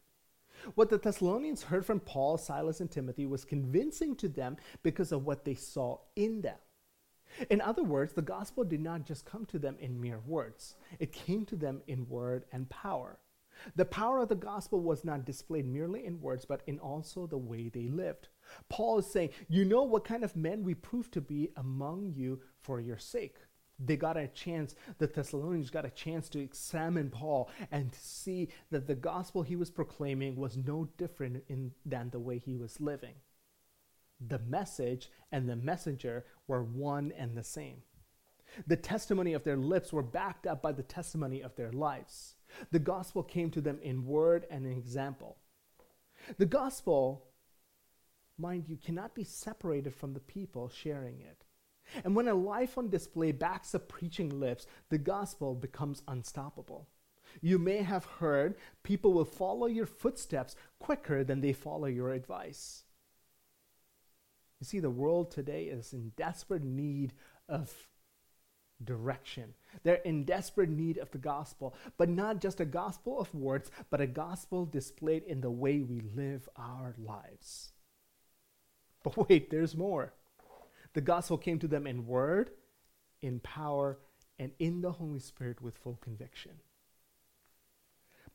What 0.75 0.89
the 0.89 0.99
Thessalonians 0.99 1.65
heard 1.65 1.85
from 1.85 2.01
Paul, 2.01 2.39
Silas, 2.39 2.81
and 2.81 2.91
Timothy 2.91 3.27
was 3.27 3.45
convincing 3.45 4.17
to 4.17 4.29
them 4.29 4.57
because 4.83 5.13
of 5.13 5.25
what 5.27 5.45
they 5.45 5.55
saw 5.55 5.99
in 6.17 6.43
them. 6.43 6.57
In 7.51 7.61
other 7.61 7.83
words, 7.83 8.13
the 8.13 8.23
gospel 8.23 8.65
did 8.65 8.81
not 8.81 9.05
just 9.05 9.25
come 9.25 9.45
to 9.47 9.59
them 9.59 9.77
in 9.81 10.01
mere 10.01 10.21
words, 10.21 10.77
it 10.99 11.13
came 11.13 11.45
to 11.47 11.57
them 11.57 11.83
in 11.87 12.09
word 12.09 12.45
and 12.53 12.69
power. 12.71 13.19
The 13.77 13.85
power 13.85 14.21
of 14.21 14.29
the 14.29 14.35
gospel 14.35 14.81
was 14.81 15.05
not 15.05 15.25
displayed 15.25 15.67
merely 15.67 16.05
in 16.05 16.21
words, 16.21 16.45
but 16.45 16.63
in 16.67 16.79
also 16.79 17.27
the 17.27 17.39
way 17.39 17.69
they 17.69 17.89
lived. 17.89 18.29
Paul 18.69 18.99
is 18.99 19.07
saying, 19.07 19.31
You 19.49 19.65
know 19.65 19.83
what 19.83 20.05
kind 20.05 20.25
of 20.25 20.37
men 20.37 20.63
we 20.63 20.75
prove 20.75 21.11
to 21.13 21.21
be 21.21 21.51
among 21.57 22.13
you 22.15 22.41
for 22.61 22.81
your 22.81 22.99
sake. 22.99 23.37
They 23.79 23.97
got 23.97 24.17
a 24.17 24.29
chance, 24.29 24.77
the 24.99 25.09
Thessalonians 25.09 25.71
got 25.71 25.85
a 25.85 25.91
chance 25.91 26.29
to 26.31 26.39
examine 26.39 27.11
Paul 27.11 27.51
and 27.73 27.93
see 27.95 28.49
that 28.71 28.87
the 28.87 28.95
gospel 28.95 29.43
he 29.43 29.57
was 29.57 29.71
proclaiming 29.71 30.37
was 30.37 30.57
no 30.57 30.89
different 30.97 31.43
in, 31.49 31.73
than 31.85 32.11
the 32.11 32.21
way 32.21 32.39
he 32.39 32.55
was 32.55 32.81
living. 32.81 33.15
The 34.21 34.39
message 34.39 35.11
and 35.33 35.49
the 35.49 35.57
messenger 35.57 36.25
were 36.47 36.63
one 36.63 37.13
and 37.19 37.37
the 37.37 37.43
same. 37.43 37.83
The 38.67 38.77
testimony 38.77 39.33
of 39.33 39.43
their 39.43 39.57
lips 39.57 39.93
were 39.93 40.03
backed 40.03 40.47
up 40.47 40.63
by 40.63 40.71
the 40.71 40.83
testimony 40.83 41.41
of 41.43 41.57
their 41.57 41.73
lives. 41.73 42.37
The 42.71 42.79
gospel 42.79 43.23
came 43.23 43.51
to 43.51 43.61
them 43.61 43.79
in 43.83 44.07
word 44.07 44.47
and 44.51 44.67
in 44.67 44.73
example. 44.73 45.37
The 46.39 46.47
gospel, 46.47 47.27
mind 48.39 48.69
you, 48.69 48.77
cannot 48.77 49.15
be 49.15 49.25
separated 49.25 49.95
from 49.95 50.15
the 50.15 50.21
people 50.21 50.69
sharing 50.69 51.21
it. 51.21 51.45
And 52.05 52.17
when 52.17 52.29
a 52.29 52.35
life 52.35 52.79
on 52.79 52.89
display 52.89 53.33
backs 53.33 53.75
up 53.75 53.89
preaching 53.89 54.41
lips, 54.41 54.67
the 54.89 54.99
gospel 54.99 55.55
becomes 55.55 56.03
unstoppable. 56.09 56.89
You 57.41 57.59
may 57.59 57.83
have 57.83 58.05
heard 58.05 58.57
people 58.83 59.13
will 59.13 59.25
follow 59.25 59.67
your 59.67 59.87
footsteps 59.87 60.57
quicker 60.79 61.25
than 61.25 61.41
they 61.41 61.53
follow 61.53 61.87
your 61.87 62.13
advice. 62.13 62.85
You 64.61 64.67
see, 64.67 64.81
the 64.81 64.91
world 64.91 65.31
today 65.31 65.65
is 65.65 65.93
in 65.93 66.13
desperate 66.17 66.65
need 66.65 67.13
of 67.49 67.89
direction. 68.83 69.55
They're 69.83 69.97
in 69.97 70.25
desperate 70.25 70.71
need 70.71 70.99
of 70.99 71.11
the 71.11 71.19
gospel, 71.19 71.75
but 71.97 72.09
not 72.09 72.41
just 72.41 72.61
a 72.61 72.65
gospel 72.65 73.19
of 73.19 73.35
words, 73.35 73.71
but 73.91 74.01
a 74.01 74.07
gospel 74.07 74.65
displayed 74.65 75.25
in 75.25 75.41
the 75.41 75.51
way 75.51 75.81
we 75.81 76.01
live 76.01 76.49
our 76.57 76.95
lives. 76.99 77.73
But 79.03 79.17
wait, 79.29 79.51
there's 79.51 79.77
more. 79.77 80.15
The 80.95 81.01
gospel 81.01 81.39
came 81.39 81.59
to 81.59 81.69
them 81.69 81.87
in 81.87 82.07
word, 82.07 82.51
in 83.21 83.41
power, 83.41 83.99
and 84.39 84.53
in 84.59 84.81
the 84.81 84.93
Holy 84.93 85.21
Spirit 85.21 85.61
with 85.61 85.77
full 85.77 85.99
conviction. 86.01 86.53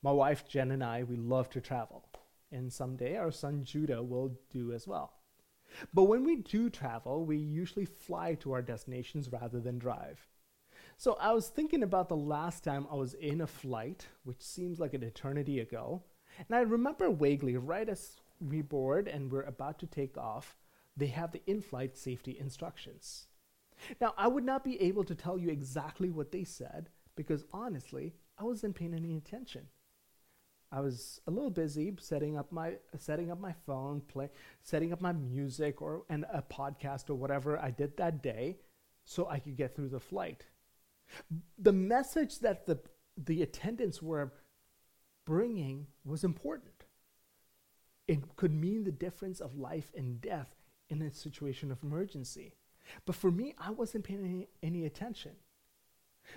My 0.02 0.12
wife 0.12 0.48
Jen 0.48 0.72
and 0.72 0.84
I, 0.84 1.04
we 1.04 1.18
love 1.18 1.50
to 1.52 1.62
travel, 1.62 2.06
and 2.52 2.72
someday 2.72 3.18
our 3.18 3.32
son 3.32 3.64
Judah 3.64 4.02
will 4.02 4.38
do 4.52 4.72
as 4.72 4.88
well. 4.88 5.14
But 5.94 6.04
when 6.04 6.24
we 6.24 6.38
do 6.38 6.70
travel, 6.70 7.26
we 7.26 7.38
usually 7.38 7.86
fly 7.86 8.36
to 8.36 8.54
our 8.54 8.62
destinations 8.62 9.30
rather 9.30 9.60
than 9.60 9.78
drive. 9.78 10.26
So 11.00 11.16
I 11.18 11.32
was 11.32 11.48
thinking 11.48 11.84
about 11.84 12.10
the 12.10 12.18
last 12.18 12.66
time 12.66 12.86
I 12.92 12.96
was 12.96 13.14
in 13.14 13.40
a 13.40 13.48
flight, 13.48 14.06
which 14.26 14.42
seems 14.42 14.82
like 14.82 14.94
an 14.94 15.02
eternity 15.02 15.62
ago. 15.62 16.04
And 16.38 16.54
I 16.54 16.60
remember 16.60 17.10
vaguely, 17.10 17.56
right 17.56 17.88
as 17.88 18.18
we 18.42 18.62
board 18.62 19.08
and 19.08 19.32
we're 19.32 19.44
about 19.44 19.80
to 19.80 19.88
take 19.88 20.18
off, 20.18 20.58
they 20.98 21.08
have 21.08 21.32
the 21.32 21.42
in 21.48 21.62
flight 21.62 21.98
safety 21.98 22.38
instructions. 22.38 23.28
Now, 24.02 24.14
I 24.18 24.28
would 24.28 24.44
not 24.44 24.66
be 24.66 24.82
able 24.82 25.06
to 25.06 25.16
tell 25.16 25.38
you 25.38 25.48
exactly 25.48 26.10
what 26.10 26.34
they 26.34 26.44
said 26.44 26.90
because 27.16 27.46
honestly, 27.54 28.14
I 28.38 28.44
wasn't 28.44 28.76
paying 28.76 28.94
any 28.94 29.16
attention. 29.16 29.68
I 30.70 30.82
was 30.82 31.22
a 31.28 31.32
little 31.32 31.50
busy 31.50 31.96
setting 32.02 32.38
up 32.38 32.52
my 32.52 32.74
setting 32.98 33.32
up 33.32 33.40
my 33.40 33.54
phone, 33.66 34.02
play, 34.02 34.32
setting 34.64 34.92
up 34.92 35.00
my 35.00 35.14
music 35.14 35.82
or 35.82 36.04
and 36.10 36.26
a 36.34 36.42
podcast 36.42 37.10
or 37.10 37.16
whatever 37.16 37.58
I 37.58 37.72
did 37.72 37.96
that 37.96 38.22
day, 38.22 38.58
so 39.06 39.30
I 39.30 39.40
could 39.40 39.56
get 39.56 39.78
through 39.78 39.90
the 39.90 40.02
flight. 40.02 40.46
The 41.58 41.74
message 41.74 42.40
that 42.40 42.66
the 42.66 42.80
the 43.26 43.42
attendants 43.42 44.02
were 44.02 44.32
bringing 45.26 45.88
was 46.06 46.24
important. 46.24 46.86
It 48.08 48.36
could 48.36 48.54
mean 48.54 48.84
the 48.84 48.92
difference 48.92 49.40
of 49.40 49.58
life 49.58 49.92
and 49.96 50.22
death 50.22 50.56
in 50.90 51.02
a 51.02 51.14
situation 51.14 51.72
of 51.72 51.84
emergency. 51.84 52.56
But 53.06 53.16
for 53.16 53.30
me, 53.30 53.54
I 53.60 53.72
wasn't 53.72 54.06
paying 54.06 54.26
any, 54.26 54.48
any 54.64 54.86
attention. 54.86 55.34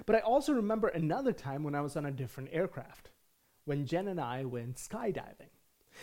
But 0.05 0.17
I 0.17 0.21
also 0.21 0.53
remember 0.53 0.89
another 0.89 1.33
time 1.33 1.63
when 1.63 1.75
I 1.75 1.81
was 1.81 1.97
on 1.97 2.05
a 2.05 2.11
different 2.11 2.51
aircraft 2.53 3.11
when 3.65 3.87
Jen 3.87 4.09
and 4.09 4.21
I 4.21 4.45
went 4.45 4.77
skydiving. 4.77 5.51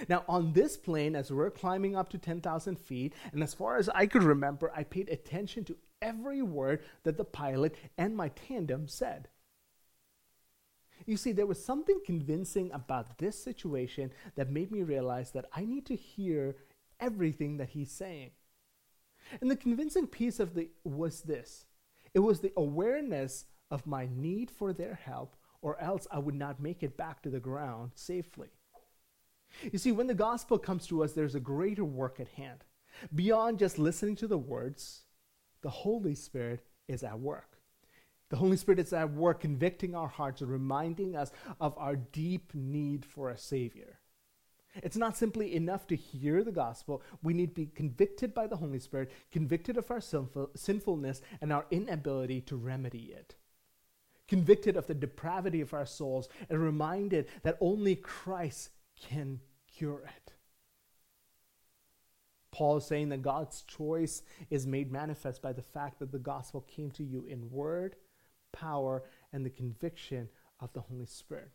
Now, 0.07 0.23
on 0.27 0.53
this 0.53 0.77
plane, 0.77 1.15
as 1.15 1.31
we're 1.31 1.49
climbing 1.49 1.95
up 1.95 2.09
to 2.09 2.17
10,000 2.17 2.79
feet, 2.79 3.13
and 3.31 3.43
as 3.43 3.53
far 3.53 3.77
as 3.77 3.89
I 3.89 4.05
could 4.05 4.23
remember, 4.23 4.71
I 4.75 4.83
paid 4.83 5.09
attention 5.09 5.65
to 5.65 5.77
every 6.01 6.41
word 6.41 6.81
that 7.03 7.17
the 7.17 7.25
pilot 7.25 7.75
and 7.97 8.15
my 8.15 8.29
tandem 8.29 8.87
said. 8.87 9.29
You 11.05 11.17
see, 11.17 11.31
there 11.31 11.45
was 11.45 11.63
something 11.63 12.01
convincing 12.05 12.71
about 12.71 13.17
this 13.17 13.41
situation 13.41 14.11
that 14.35 14.51
made 14.51 14.71
me 14.71 14.83
realize 14.83 15.31
that 15.31 15.45
I 15.53 15.65
need 15.65 15.85
to 15.87 15.95
hear 15.95 16.57
everything 16.99 17.57
that 17.57 17.69
he's 17.69 17.91
saying. 17.91 18.31
And 19.41 19.49
the 19.49 19.55
convincing 19.55 20.07
piece 20.07 20.39
of 20.39 20.55
the 20.55 20.69
was 20.83 21.21
this. 21.21 21.65
It 22.13 22.19
was 22.19 22.39
the 22.39 22.53
awareness 22.57 23.45
of 23.71 23.87
my 23.87 24.09
need 24.11 24.51
for 24.51 24.73
their 24.73 24.95
help 24.95 25.35
or 25.61 25.79
else 25.81 26.07
I 26.11 26.19
would 26.19 26.35
not 26.35 26.61
make 26.61 26.83
it 26.83 26.97
back 26.97 27.21
to 27.23 27.29
the 27.29 27.39
ground 27.39 27.91
safely. 27.95 28.49
You 29.71 29.79
see, 29.79 29.91
when 29.91 30.07
the 30.07 30.13
gospel 30.13 30.57
comes 30.57 30.87
to 30.87 31.03
us, 31.03 31.13
there's 31.13 31.35
a 31.35 31.39
greater 31.39 31.83
work 31.83 32.19
at 32.19 32.29
hand. 32.29 32.63
Beyond 33.13 33.59
just 33.59 33.79
listening 33.79 34.15
to 34.17 34.27
the 34.27 34.37
words, 34.37 35.01
the 35.61 35.69
Holy 35.69 36.15
Spirit 36.15 36.61
is 36.87 37.03
at 37.03 37.19
work. 37.19 37.57
The 38.29 38.37
Holy 38.37 38.57
Spirit 38.57 38.79
is 38.79 38.93
at 38.93 39.11
work 39.11 39.41
convicting 39.41 39.95
our 39.95 40.07
hearts 40.07 40.41
and 40.41 40.51
reminding 40.51 41.15
us 41.15 41.31
of 41.59 41.77
our 41.77 41.95
deep 41.95 42.53
need 42.53 43.05
for 43.05 43.29
a 43.29 43.37
Savior. 43.37 43.99
It's 44.75 44.97
not 44.97 45.17
simply 45.17 45.55
enough 45.55 45.87
to 45.87 45.95
hear 45.95 46.43
the 46.43 46.51
gospel. 46.51 47.01
We 47.23 47.33
need 47.33 47.55
to 47.55 47.61
be 47.61 47.65
convicted 47.65 48.35
by 48.35 48.45
the 48.45 48.57
Holy 48.57 48.79
Spirit, 48.79 49.11
convicted 49.31 49.77
of 49.77 49.89
our 49.89 49.99
sinful, 49.99 50.51
sinfulness 50.55 51.21
and 51.41 51.51
our 51.51 51.65
inability 51.71 52.41
to 52.41 52.55
remedy 52.55 53.13
it 53.15 53.35
convicted 54.29 54.77
of 54.77 54.87
the 54.87 54.93
depravity 54.93 55.59
of 55.59 55.73
our 55.73 55.85
souls, 55.85 56.29
and 56.49 56.63
reminded 56.63 57.27
that 57.41 57.57
only 57.59 57.95
Christ 57.95 58.69
can 58.95 59.39
cure 59.67 60.03
it. 60.05 60.28
Paul 62.51 62.77
is 62.77 62.85
saying 62.85 63.09
that 63.09 63.21
God's 63.21 63.61
choice 63.63 64.23
is 64.49 64.65
made 64.65 64.91
manifest 64.91 65.41
by 65.41 65.53
the 65.53 65.61
fact 65.61 65.99
that 65.99 66.11
the 66.11 66.19
gospel 66.19 66.61
came 66.61 66.91
to 66.91 67.03
you 67.03 67.25
in 67.27 67.51
word, 67.51 67.95
power, 68.51 69.03
and 69.31 69.45
the 69.45 69.51
conviction 69.51 70.29
of 70.59 70.73
the 70.73 70.81
Holy 70.81 71.05
Spirit. 71.05 71.51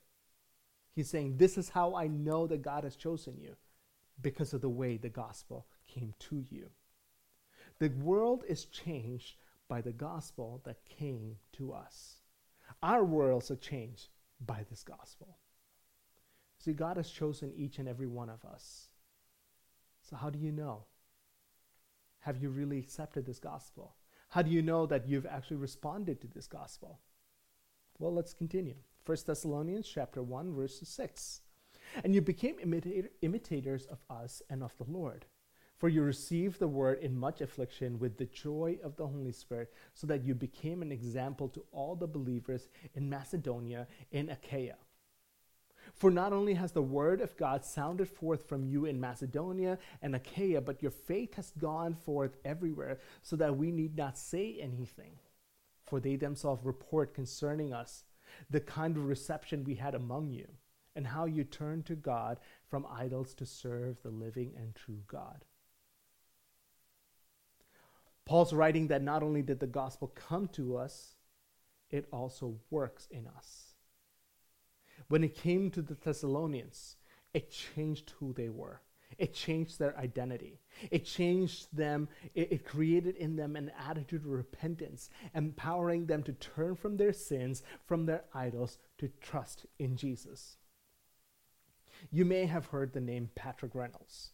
He's 0.94 1.10
saying, 1.10 1.36
This 1.36 1.58
is 1.58 1.70
how 1.70 1.94
I 1.94 2.06
know 2.06 2.46
that 2.46 2.62
God 2.62 2.84
has 2.84 2.96
chosen 2.96 3.38
you, 3.40 3.56
because 4.22 4.54
of 4.54 4.60
the 4.60 4.68
way 4.68 4.96
the 4.96 5.08
gospel 5.08 5.66
came 5.88 6.14
to 6.20 6.44
you. 6.48 6.70
The 7.80 7.88
world 7.88 8.44
is 8.48 8.66
changed 8.66 9.34
by 9.68 9.80
the 9.80 9.92
gospel 9.92 10.60
that 10.64 10.84
came 10.84 11.36
to 11.54 11.72
us. 11.72 12.20
Our 12.82 13.04
worlds 13.04 13.50
are 13.50 13.56
changed 13.56 14.08
by 14.44 14.64
this 14.70 14.84
gospel. 14.84 15.38
See, 16.58 16.72
God 16.72 16.96
has 16.96 17.10
chosen 17.10 17.52
each 17.56 17.78
and 17.78 17.88
every 17.88 18.06
one 18.06 18.30
of 18.30 18.44
us. 18.44 18.88
So, 20.08 20.16
how 20.16 20.30
do 20.30 20.38
you 20.38 20.52
know? 20.52 20.84
Have 22.20 22.42
you 22.42 22.50
really 22.50 22.78
accepted 22.78 23.26
this 23.26 23.38
gospel? 23.38 23.96
How 24.30 24.42
do 24.42 24.50
you 24.50 24.62
know 24.62 24.86
that 24.86 25.08
you've 25.08 25.26
actually 25.26 25.56
responded 25.58 26.20
to 26.20 26.26
this 26.26 26.46
gospel? 26.46 27.00
Well, 27.98 28.12
let's 28.12 28.32
continue. 28.32 28.76
1 29.06 29.18
Thessalonians 29.26 29.88
chapter 29.88 30.22
1 30.22 30.54
verse 30.54 30.80
6. 30.82 31.42
And 32.02 32.14
you 32.14 32.20
became 32.20 32.56
imitator, 32.60 33.10
imitators 33.22 33.86
of 33.86 33.98
us 34.08 34.42
and 34.48 34.62
of 34.62 34.76
the 34.78 34.90
Lord 34.90 35.26
for 35.84 35.88
you 35.88 36.02
received 36.02 36.60
the 36.60 36.68
word 36.68 36.98
in 37.00 37.14
much 37.14 37.40
affliction 37.40 37.98
with 37.98 38.16
the 38.16 38.26
joy 38.26 38.78
of 38.82 38.96
the 38.96 39.06
Holy 39.06 39.32
Spirit, 39.32 39.72
so 39.92 40.06
that 40.06 40.24
you 40.24 40.34
became 40.34 40.82
an 40.82 40.92
example 40.92 41.48
to 41.48 41.64
all 41.72 41.94
the 41.94 42.06
believers 42.06 42.68
in 42.94 43.10
Macedonia 43.10 43.86
and 44.12 44.30
Achaia. 44.30 44.76
For 45.94 46.10
not 46.10 46.32
only 46.32 46.54
has 46.54 46.72
the 46.72 46.82
word 46.82 47.20
of 47.20 47.36
God 47.36 47.64
sounded 47.64 48.08
forth 48.08 48.48
from 48.48 48.64
you 48.64 48.84
in 48.84 49.00
Macedonia 49.00 49.78
and 50.02 50.14
Achaia, 50.16 50.60
but 50.60 50.82
your 50.82 50.90
faith 50.90 51.34
has 51.34 51.52
gone 51.52 51.94
forth 51.94 52.36
everywhere, 52.44 52.98
so 53.22 53.36
that 53.36 53.56
we 53.56 53.70
need 53.70 53.96
not 53.96 54.18
say 54.18 54.58
anything. 54.60 55.12
For 55.84 56.00
they 56.00 56.16
themselves 56.16 56.64
report 56.64 57.14
concerning 57.14 57.72
us 57.72 58.04
the 58.50 58.60
kind 58.60 58.96
of 58.96 59.06
reception 59.06 59.62
we 59.62 59.76
had 59.76 59.94
among 59.94 60.30
you, 60.30 60.48
and 60.96 61.06
how 61.06 61.26
you 61.26 61.44
turned 61.44 61.86
to 61.86 61.94
God 61.94 62.40
from 62.68 62.86
idols 62.90 63.32
to 63.34 63.46
serve 63.46 64.02
the 64.02 64.10
living 64.10 64.52
and 64.56 64.74
true 64.74 65.02
God. 65.06 65.44
Paul's 68.24 68.52
writing 68.52 68.88
that 68.88 69.02
not 69.02 69.22
only 69.22 69.42
did 69.42 69.60
the 69.60 69.66
gospel 69.66 70.08
come 70.08 70.48
to 70.48 70.76
us, 70.76 71.14
it 71.90 72.08
also 72.10 72.56
works 72.70 73.06
in 73.10 73.28
us. 73.28 73.73
When 75.08 75.24
it 75.24 75.34
came 75.34 75.70
to 75.70 75.82
the 75.82 75.94
Thessalonians, 75.94 76.96
it 77.32 77.50
changed 77.50 78.12
who 78.18 78.32
they 78.32 78.48
were. 78.48 78.80
It 79.18 79.34
changed 79.34 79.78
their 79.78 79.96
identity. 79.96 80.60
It 80.90 81.04
changed 81.04 81.68
them. 81.72 82.08
It, 82.34 82.52
it, 82.52 82.64
created 82.64 83.16
in 83.16 83.36
them 83.36 83.54
an 83.54 83.70
attitude 83.78 84.22
of 84.22 84.30
repentance, 84.30 85.08
empowering 85.34 86.06
them 86.06 86.22
to 86.24 86.32
turn 86.32 86.74
from 86.74 86.96
their 86.96 87.12
sins, 87.12 87.62
from 87.86 88.06
their 88.06 88.24
idols, 88.34 88.78
to 88.98 89.08
trust 89.20 89.66
in 89.78 89.96
Jesus. 89.96 90.56
You 92.10 92.24
may 92.24 92.46
have 92.46 92.66
heard 92.66 92.92
the 92.92 93.00
name 93.00 93.30
Patrick 93.34 93.74
Reynolds. 93.74 94.32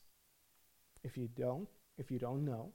If 1.02 1.16
you 1.16 1.28
don't, 1.28 1.68
if 1.98 2.10
you 2.10 2.18
don't 2.18 2.44
know, 2.44 2.72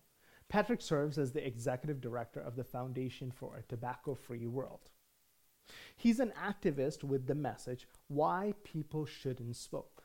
Patrick 0.47 0.81
serves 0.81 1.17
as 1.17 1.31
the 1.31 1.45
executive 1.45 2.01
director 2.01 2.39
of 2.39 2.55
the 2.55 2.63
Foundation 2.63 3.31
for 3.31 3.57
a 3.57 3.63
Tobacco 3.63 4.13
Free 4.13 4.45
World. 4.45 4.91
He's 5.95 6.19
an 6.19 6.34
activist 6.39 7.03
with 7.03 7.27
the 7.27 7.36
message 7.36 7.88
why 8.07 8.53
people 8.63 9.05
shouldn't 9.05 9.55
smoke. 9.55 10.03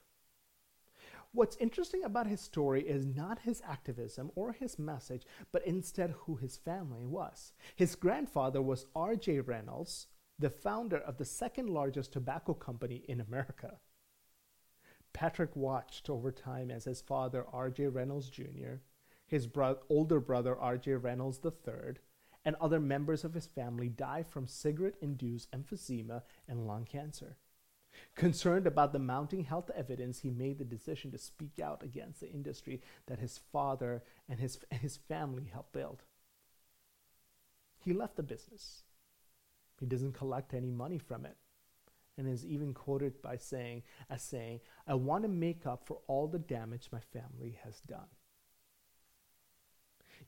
What's 1.33 1.57
interesting 1.59 2.03
about 2.03 2.27
his 2.27 2.41
story 2.41 2.83
is 2.83 3.07
not 3.07 3.41
his 3.41 3.63
activism 3.65 4.33
or 4.35 4.53
his 4.53 4.79
message, 4.79 5.25
but 5.53 5.65
instead 5.65 6.11
who 6.11 6.37
his 6.37 6.57
family 6.57 7.07
was. 7.07 7.53
His 7.77 7.95
grandfather 7.95 8.61
was 8.61 8.87
R.J. 8.97 9.41
Reynolds, 9.41 10.09
the 10.39 10.51
founder 10.51 10.99
of 10.99 11.19
the 11.19 11.25
second 11.25 11.71
largest 11.71 12.13
tobacco 12.13 12.55
company 12.55 13.05
in 13.07 13.21
America. 13.21 13.79
Patrick 15.13 15.55
watched 15.55 16.11
over 16.11 16.33
time 16.33 16.71
as 16.71 16.85
his 16.85 17.01
father, 17.01 17.45
R.J. 17.53 17.89
Reynolds 17.89 18.29
Jr., 18.29 18.81
his 19.27 19.47
bro- 19.47 19.79
older 19.89 20.19
brother, 20.19 20.59
R.J. 20.59 20.95
Reynolds 20.95 21.39
III, 21.45 21.95
and 22.45 22.57
other 22.57 22.81
members 22.81 23.25
of 23.25 23.35
his 23.35 23.47
family 23.47 23.89
die 23.89 24.23
from 24.23 24.47
cigarette 24.47 24.97
induced 25.01 25.51
emphysema 25.53 26.23
and 26.49 26.67
lung 26.67 26.85
cancer. 26.85 27.37
Concerned 28.15 28.67
about 28.67 28.93
the 28.93 28.99
mounting 28.99 29.45
health 29.45 29.71
evidence, 29.75 30.21
he 30.21 30.31
made 30.31 30.59
the 30.59 30.65
decision 30.65 31.11
to 31.11 31.19
speak 31.19 31.61
out 31.63 31.83
against 31.83 32.21
the 32.21 32.31
industry 32.31 32.81
that 33.07 33.19
his 33.19 33.39
father 33.53 34.03
and 34.29 34.41
his, 34.41 34.59
his 34.71 34.97
family 34.97 35.51
helped 35.53 35.73
build. 35.73 36.03
He 37.85 37.93
left 37.93 38.17
the 38.17 38.23
business. 38.23 38.85
He 39.79 39.87
doesn't 39.87 40.13
collect 40.13 40.55
any 40.55 40.71
money 40.71 40.99
from 40.99 41.25
it 41.25 41.37
and 42.19 42.29
is 42.29 42.45
even 42.45 42.75
quoted 42.75 43.23
by 43.23 43.37
saying 43.37 43.83
as 44.11 44.23
saying, 44.23 44.61
"I 44.87 44.95
want 44.95 45.23
to 45.25 45.29
make 45.29 45.67
up 45.67 45.87
for 45.87 46.01
all 46.07 46.29
the 46.29 46.39
damage 46.39 46.91
my 46.93 47.01
family 47.01 47.59
has 47.65 47.81
done." 47.81 48.09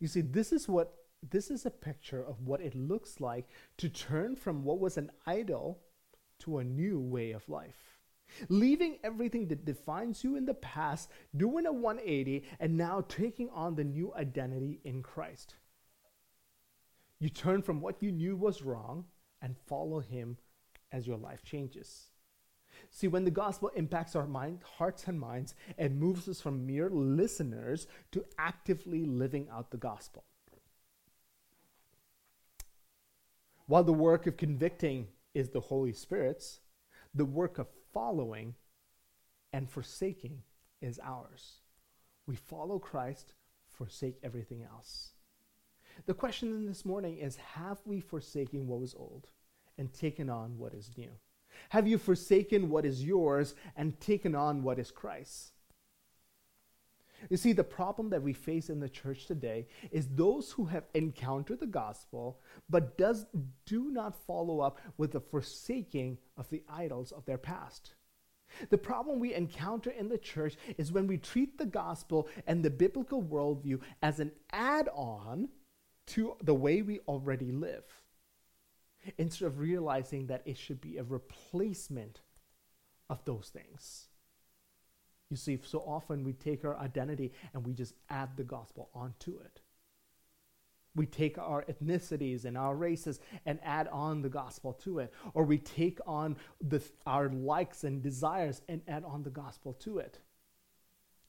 You 0.01 0.09
see, 0.09 0.23
this 0.23 0.53
is 0.53 0.69
what 0.69 1.02
this 1.31 1.51
is 1.51 1.65
a 1.65 1.71
picture 1.71 2.23
of 2.23 2.47
what 2.47 2.61
it 2.61 2.75
looks 2.75 3.21
like 3.21 3.49
to 3.79 3.89
turn 3.89 4.37
from 4.37 4.65
what 4.65 4.81
was 4.81 4.97
an 4.97 5.11
idol 5.27 5.81
to 6.41 6.59
a 6.59 6.65
new 6.65 6.99
way 6.99 7.31
of 7.33 7.49
life. 7.49 7.99
Leaving 8.49 8.99
everything 9.05 9.49
that 9.49 9.65
defines 9.65 10.25
you 10.25 10.37
in 10.37 10.47
the 10.47 10.55
past, 10.55 11.11
doing 11.37 11.67
a 11.67 11.73
180, 11.73 12.45
and 12.61 12.77
now 12.77 13.05
taking 13.09 13.51
on 13.51 13.75
the 13.75 13.85
new 13.85 14.13
identity 14.15 14.81
in 14.85 15.03
Christ. 15.03 15.55
You 17.19 17.29
turn 17.29 17.63
from 17.63 17.81
what 17.81 18.03
you 18.03 18.11
knew 18.11 18.35
was 18.35 18.63
wrong 18.63 19.05
and 19.41 19.57
follow 19.57 20.01
Him 20.01 20.39
as 20.91 21.07
your 21.07 21.19
life 21.19 21.45
changes. 21.45 22.09
See, 22.91 23.07
when 23.07 23.25
the 23.25 23.31
gospel 23.31 23.71
impacts 23.77 24.17
our 24.17 24.27
mind, 24.27 24.61
hearts 24.79 25.05
and 25.07 25.21
minds, 25.21 25.55
it 25.79 25.93
moves 25.93 26.29
us 26.29 26.41
from 26.41 26.67
mere 26.67 26.91
listeners 26.91 27.87
to 28.11 28.25
actively 28.39 29.05
living 29.05 29.49
out 29.53 29.71
the 29.71 29.77
gospel. 29.77 30.25
While 33.67 33.85
the 33.85 33.93
work 33.93 34.27
of 34.27 34.37
convicting 34.37 35.09
is 35.35 35.51
the 35.51 35.61
Holy 35.61 35.93
Spirit's, 35.93 36.61
the 37.15 37.25
work 37.25 37.59
of 37.59 37.69
following 37.93 38.55
and 39.53 39.69
forsaking 39.69 40.43
is 40.81 41.01
ours. 41.03 41.61
We 42.27 42.37
follow 42.37 42.79
Christ, 42.79 43.35
forsake 43.69 44.19
everything 44.23 44.63
else. 44.63 45.13
The 46.07 46.15
question 46.15 46.67
this 46.67 46.85
morning 46.85 47.19
is 47.19 47.37
Have 47.37 47.79
we 47.85 48.01
forsaken 48.01 48.67
what 48.67 48.81
was 48.81 48.95
old 48.95 49.29
and 49.79 49.93
taken 49.93 50.29
on 50.29 50.59
what 50.59 50.75
is 50.75 50.91
new? 50.97 51.11
Have 51.69 51.87
you 51.87 51.99
forsaken 51.99 52.71
what 52.71 52.85
is 52.85 53.05
yours 53.05 53.55
and 53.77 53.99
taken 54.01 54.35
on 54.35 54.63
what 54.63 54.79
is 54.79 54.91
Christ's? 54.91 55.53
You 57.31 57.37
see, 57.37 57.53
the 57.53 57.65
problem 57.65 58.11
that 58.11 58.23
we 58.23 58.33
face 58.33 58.69
in 58.69 58.81
the 58.81 58.89
church 58.89 59.27
today 59.27 59.67
is 59.91 60.09
those 60.09 60.51
who 60.51 60.65
have 60.67 60.85
encountered 60.95 61.61
the 61.61 61.67
gospel 61.67 62.41
but 62.69 62.99
does, 62.99 63.27
do 63.67 63.91
not 63.91 64.15
follow 64.27 64.61
up 64.61 64.81
with 64.97 65.13
the 65.13 65.21
forsaking 65.21 66.19
of 66.37 66.49
the 66.51 66.63
idols 66.69 67.13
of 67.13 67.25
their 67.25 67.39
past. 67.39 67.95
The 68.69 68.79
problem 68.79 69.19
we 69.19 69.35
encounter 69.35 69.91
in 69.91 70.09
the 70.09 70.19
church 70.19 70.57
is 70.77 70.93
when 70.93 71.07
we 71.07 71.17
treat 71.17 71.57
the 71.57 71.67
gospel 71.67 72.29
and 72.47 72.63
the 72.63 72.71
biblical 72.71 73.23
worldview 73.23 73.81
as 74.03 74.21
an 74.21 74.33
add 74.51 74.89
on 74.95 75.49
to 76.09 76.37
the 76.43 76.55
way 76.55 76.83
we 76.83 76.99
already 77.09 77.51
live, 77.51 77.85
instead 79.17 79.47
of 79.47 79.59
realizing 79.59 80.27
that 80.27 80.43
it 80.45 80.59
should 80.59 80.81
be 80.81 80.99
a 80.99 81.05
replacement 81.05 82.21
of 83.09 83.25
those 83.25 83.51
things. 83.53 84.09
You 85.33 85.37
see, 85.37 85.59
so 85.65 85.79
often 85.79 86.25
we 86.25 86.35
take 86.35 86.63
our 86.63 86.77
identity 86.77 87.33
and 87.55 87.67
we 87.67 87.73
just 87.73 87.95
add 88.11 88.37
the 88.37 88.45
gospel 88.45 88.91
onto 88.95 89.39
it. 89.39 89.63
We 90.95 91.07
take 91.07 91.39
our 91.39 91.65
ethnicities 91.65 92.45
and 92.45 92.59
our 92.59 92.77
races 92.77 93.19
and 93.47 93.59
add 93.65 93.89
on 93.89 94.21
the 94.21 94.29
gospel 94.29 94.75
to 94.85 94.99
it. 94.99 95.11
Or 95.33 95.45
we 95.45 95.57
take 95.57 96.01
on 96.07 96.37
the, 96.61 96.83
our 97.07 97.31
likes 97.31 97.85
and 97.85 98.03
desires 98.03 98.61
and 98.69 98.83
add 98.87 99.05
on 99.05 99.23
the 99.23 99.31
gospel 99.31 99.73
to 99.81 100.01
it. 100.01 100.19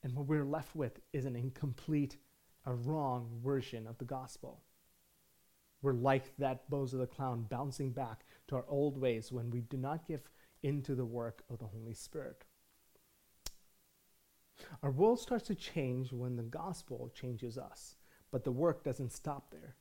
And 0.02 0.14
what 0.14 0.26
we're 0.26 0.44
left 0.44 0.76
with 0.76 1.00
is 1.14 1.24
an 1.24 1.34
incomplete, 1.34 2.18
a 2.66 2.74
wrong 2.74 3.30
version 3.42 3.86
of 3.86 3.96
the 3.96 4.04
gospel. 4.04 4.60
We're 5.80 5.94
like 5.94 6.36
that 6.36 6.70
Bozo 6.70 6.98
the 6.98 7.06
clown 7.06 7.46
bouncing 7.48 7.92
back 7.92 8.26
to 8.48 8.56
our 8.56 8.66
old 8.68 9.00
ways 9.00 9.32
when 9.32 9.50
we 9.50 9.62
do 9.62 9.78
not 9.78 10.06
give 10.06 10.28
into 10.62 10.94
the 10.94 11.06
work 11.06 11.42
of 11.48 11.58
the 11.58 11.64
Holy 11.64 11.94
Spirit. 11.94 12.44
Our 14.82 14.90
world 14.90 15.20
starts 15.20 15.46
to 15.48 15.54
change 15.54 16.12
when 16.12 16.36
the 16.36 16.42
gospel 16.42 17.10
changes 17.14 17.58
us, 17.58 17.96
but 18.30 18.44
the 18.44 18.52
work 18.52 18.84
doesn't 18.84 19.12
stop 19.12 19.50
there. 19.50 19.76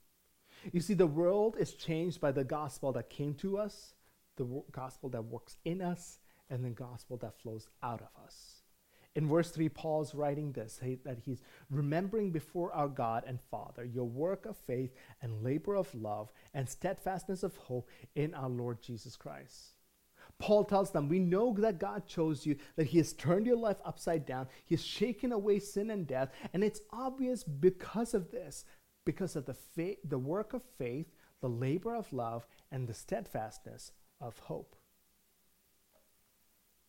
You 0.72 0.80
see, 0.80 0.94
the 0.94 1.08
world 1.08 1.56
is 1.60 1.74
changed 1.74 2.22
by 2.22 2.32
the 2.32 2.44
gospel 2.44 2.92
that 2.94 3.10
came 3.10 3.34
to 3.36 3.58
us, 3.58 3.94
the 4.38 4.64
gospel 4.72 5.10
that 5.10 5.26
works 5.26 5.58
in 5.66 5.82
us, 5.82 6.20
and 6.50 6.64
the 6.64 6.70
gospel 6.70 7.18
that 7.18 7.40
flows 7.40 7.68
out 7.82 8.02
of 8.02 8.24
us. 8.24 8.62
In 9.16 9.28
verse 9.28 9.52
3, 9.52 9.70
Paul's 9.70 10.16
writing 10.16 10.52
this 10.52 10.80
that 11.04 11.20
he's 11.24 11.42
remembering 11.70 12.32
before 12.32 12.74
our 12.74 12.88
God 12.88 13.24
and 13.28 13.40
Father 13.40 13.86
your 13.86 14.06
work 14.06 14.46
of 14.46 14.58
faith 14.58 14.92
and 15.22 15.44
labor 15.44 15.76
of 15.76 15.94
love 15.94 16.32
and 16.54 16.68
steadfastness 16.68 17.44
of 17.44 17.56
hope 17.58 17.90
in 18.16 18.34
our 18.34 18.50
Lord 18.50 18.82
Jesus 18.82 19.16
Christ. 19.16 19.76
Paul 20.40 20.66
tells 20.66 20.92
them, 20.92 21.08
We 21.08 21.20
know 21.20 21.54
that 21.60 21.80
God 21.80 22.06
chose 22.06 22.46
you, 22.46 22.58
that 22.76 22.88
He 22.88 22.98
has 22.98 23.14
turned 23.14 23.46
your 23.46 23.58
life 23.58 23.78
upside 23.86 24.26
down, 24.26 24.48
He 24.66 24.76
has 24.76 24.84
shaken 24.84 25.32
away 25.32 25.60
sin 25.60 25.90
and 25.90 26.06
death, 26.06 26.32
and 26.54 26.64
it's 26.64 26.82
obvious 26.92 27.44
because 27.44 28.14
of 28.14 28.32
this, 28.32 28.66
because 29.06 29.36
of 29.36 29.46
the, 29.46 29.98
the 30.04 30.18
work 30.18 30.54
of 30.54 30.64
faith, 30.78 31.08
the 31.42 31.50
labor 31.50 31.96
of 31.96 32.12
love, 32.12 32.46
and 32.72 32.88
the 32.88 32.94
steadfastness 32.94 33.92
of 34.20 34.40
hope. 34.40 34.76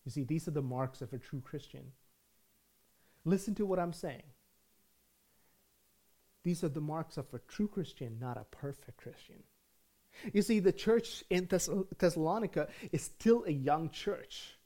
You 0.04 0.10
see, 0.10 0.24
these 0.24 0.46
are 0.48 0.52
the 0.52 0.62
marks 0.62 1.00
of 1.00 1.12
a 1.12 1.18
true 1.18 1.40
Christian. 1.40 1.92
Listen 3.24 3.54
to 3.54 3.66
what 3.66 3.78
I'm 3.78 3.92
saying. 3.92 4.22
These 6.42 6.62
are 6.62 6.68
the 6.68 6.80
marks 6.80 7.16
of 7.16 7.32
a 7.32 7.38
true 7.38 7.68
Christian, 7.68 8.18
not 8.20 8.36
a 8.36 8.44
perfect 8.54 8.98
Christian. 8.98 9.42
You 10.32 10.42
see, 10.42 10.60
the 10.60 10.72
church 10.72 11.24
in 11.30 11.46
Thess- 11.46 11.68
Thessalonica 11.98 12.68
is 12.92 13.02
still 13.02 13.44
a 13.44 13.50
young 13.50 13.90
church, 13.90 14.58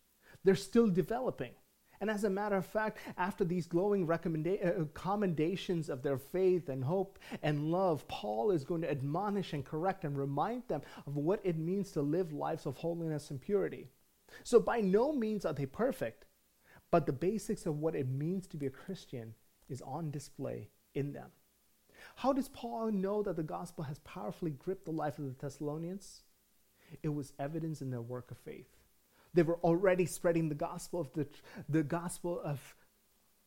they're 0.44 0.54
still 0.54 0.88
developing. 0.88 1.52
And 2.00 2.10
as 2.10 2.22
a 2.22 2.30
matter 2.30 2.56
of 2.56 2.64
fact, 2.64 2.98
after 3.16 3.44
these 3.44 3.66
glowing 3.66 4.06
recommenda- 4.06 4.80
uh, 4.80 4.84
commendations 4.94 5.88
of 5.88 6.02
their 6.02 6.16
faith 6.16 6.68
and 6.68 6.84
hope 6.84 7.18
and 7.42 7.72
love, 7.72 8.06
Paul 8.06 8.52
is 8.52 8.64
going 8.64 8.82
to 8.82 8.90
admonish 8.90 9.52
and 9.52 9.64
correct 9.64 10.04
and 10.04 10.16
remind 10.16 10.68
them 10.68 10.82
of 11.06 11.16
what 11.16 11.40
it 11.42 11.56
means 11.56 11.90
to 11.92 12.02
live 12.02 12.32
lives 12.32 12.66
of 12.66 12.76
holiness 12.76 13.30
and 13.30 13.40
purity. 13.40 13.88
So, 14.44 14.60
by 14.60 14.80
no 14.80 15.12
means 15.12 15.44
are 15.44 15.52
they 15.52 15.66
perfect, 15.66 16.26
but 16.90 17.06
the 17.06 17.12
basics 17.12 17.66
of 17.66 17.80
what 17.80 17.96
it 17.96 18.08
means 18.08 18.46
to 18.48 18.56
be 18.56 18.66
a 18.66 18.70
Christian 18.70 19.34
is 19.68 19.82
on 19.82 20.10
display 20.10 20.70
in 20.94 21.12
them. 21.12 21.30
How 22.16 22.32
does 22.32 22.48
Paul 22.48 22.90
know 22.90 23.22
that 23.22 23.36
the 23.36 23.42
gospel 23.42 23.84
has 23.84 23.98
powerfully 24.00 24.50
gripped 24.50 24.84
the 24.84 24.92
life 24.92 25.18
of 25.18 25.24
the 25.24 25.34
Thessalonians? 25.38 26.22
It 27.02 27.10
was 27.10 27.32
evidence 27.38 27.82
in 27.82 27.90
their 27.90 28.00
work 28.00 28.30
of 28.30 28.38
faith. 28.38 28.68
They 29.34 29.42
were 29.42 29.58
already 29.58 30.06
spreading 30.06 30.48
the 30.48 30.54
gospel 30.54 31.00
of 31.00 31.12
the, 31.12 31.26
the 31.68 31.82
gospel 31.82 32.40
of, 32.42 32.74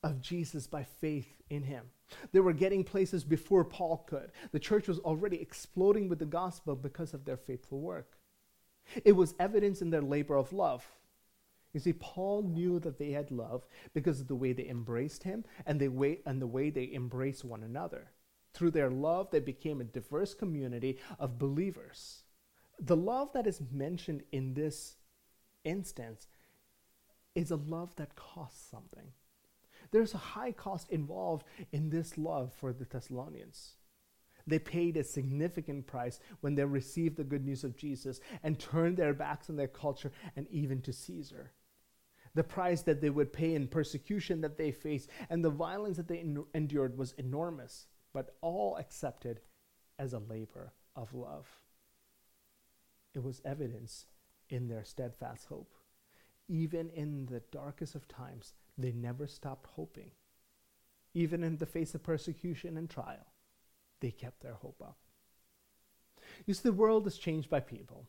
of 0.04 0.21
Jesus 0.21 0.67
by 0.67 0.84
faith 0.84 1.28
in 1.50 1.63
him. 1.63 1.86
They 2.32 2.39
were 2.39 2.54
getting 2.54 2.84
places 2.84 3.24
before 3.24 3.63
Paul 3.65 4.06
could. 4.08 4.32
The 4.52 4.60
church 4.60 4.88
was 4.88 5.00
already 5.00 5.41
exploding 5.41 6.08
with 6.08 6.19
the 6.19 6.26
gospel 6.26 6.76
because 6.76 7.13
of 7.13 7.26
their 7.26 7.38
faithful 7.38 7.80
work. 7.80 8.17
It 9.06 9.13
was 9.13 9.36
evidence 9.39 9.82
in 9.82 9.89
their 9.89 10.02
labor 10.02 10.36
of 10.36 10.54
love. 10.54 10.86
You 11.74 11.80
see, 11.80 11.93
Paul 11.93 12.43
knew 12.43 12.80
that 12.80 13.00
they 13.00 13.12
had 13.12 13.32
love 13.32 13.65
because 13.93 14.19
of 14.19 14.28
the 14.28 14.36
way 14.36 14.52
they 14.52 14.67
embraced 14.67 15.24
him 15.24 15.45
and 15.65 15.80
the 15.80 15.88
way 15.88 16.19
and 16.26 16.41
the 16.41 16.47
way 16.47 16.69
they 16.69 16.91
embraced 16.93 17.45
one 17.45 17.63
another. 17.63 18.12
Through 18.54 18.72
their 18.72 18.92
love, 18.92 19.32
they 19.32 19.40
became 19.40 19.80
a 19.80 19.86
diverse 19.86 20.34
community 20.34 20.98
of 21.20 21.40
believers. 21.40 22.24
The 22.80 22.98
love 22.98 23.32
that 23.34 23.48
is 23.48 23.62
mentioned 23.72 24.24
in 24.32 24.54
this 24.54 24.96
instance 25.64 26.28
is 27.36 27.52
a 27.52 27.56
love 27.56 27.96
that 27.96 28.16
costs 28.16 28.70
something. 28.70 29.14
There's 29.92 30.14
a 30.14 30.18
high 30.18 30.52
cost 30.52 30.90
involved 30.90 31.46
in 31.72 31.90
this 31.90 32.18
love 32.18 32.54
for 32.54 32.74
the 32.74 32.86
Thessalonians. 32.86 33.76
They 34.48 34.60
paid 34.60 34.98
a 34.98 35.04
significant 35.04 35.86
price 35.86 36.20
when 36.40 36.56
they 36.56 36.66
received 36.66 37.18
the 37.18 37.24
good 37.24 37.46
news 37.46 37.64
of 37.64 37.78
Jesus 37.78 38.20
and 38.44 38.60
turned 38.60 38.98
their 38.98 39.14
backs 39.14 39.50
on 39.50 39.56
their 39.56 39.68
culture 39.68 40.12
and 40.36 40.48
even 40.50 40.82
to 40.82 40.94
Caesar. 40.94 41.52
The 42.34 42.44
price 42.44 42.82
that 42.84 43.02
they 43.02 43.10
would 43.10 43.34
pay 43.34 43.54
in 43.54 43.68
persecution 43.68 44.42
that 44.42 44.58
they 44.58 44.72
faced 44.72 45.10
and 45.30 45.44
the 45.44 45.50
violence 45.50 45.98
that 45.98 46.08
they 46.08 46.26
endured 46.54 46.98
was 46.98 47.12
enormous, 47.18 47.88
but 48.13 48.36
all 48.41 48.78
accepted 48.78 49.41
as 49.97 50.13
a 50.13 50.19
labor 50.19 50.74
of 50.95 51.13
love. 51.13 51.47
It 53.13 53.24
was 53.24 53.41
evidence 53.45 54.06
in 54.50 54.67
their 54.67 54.84
steadfast 54.84 55.47
hope. 55.47 55.76
Even 56.47 56.89
in 56.89 57.28
the 57.28 57.41
darkest 57.52 57.95
of 57.95 58.08
times, 58.08 58.54
they 58.78 58.91
never 58.91 59.28
stopped 59.28 59.67
hoping. 59.76 60.12
Even 61.13 61.43
in 61.43 61.58
the 61.58 61.65
face 61.65 61.93
of 61.93 62.04
persecution 62.04 62.78
and 62.78 62.89
trial, 62.89 63.28
they 64.00 64.12
kept 64.12 64.41
their 64.41 64.54
hope 64.54 64.82
up. 64.82 64.97
You 66.45 66.54
see, 66.54 66.63
the 66.63 66.74
world 66.74 67.08
is 67.08 67.17
changed 67.17 67.50
by 67.50 67.60
people, 67.60 68.08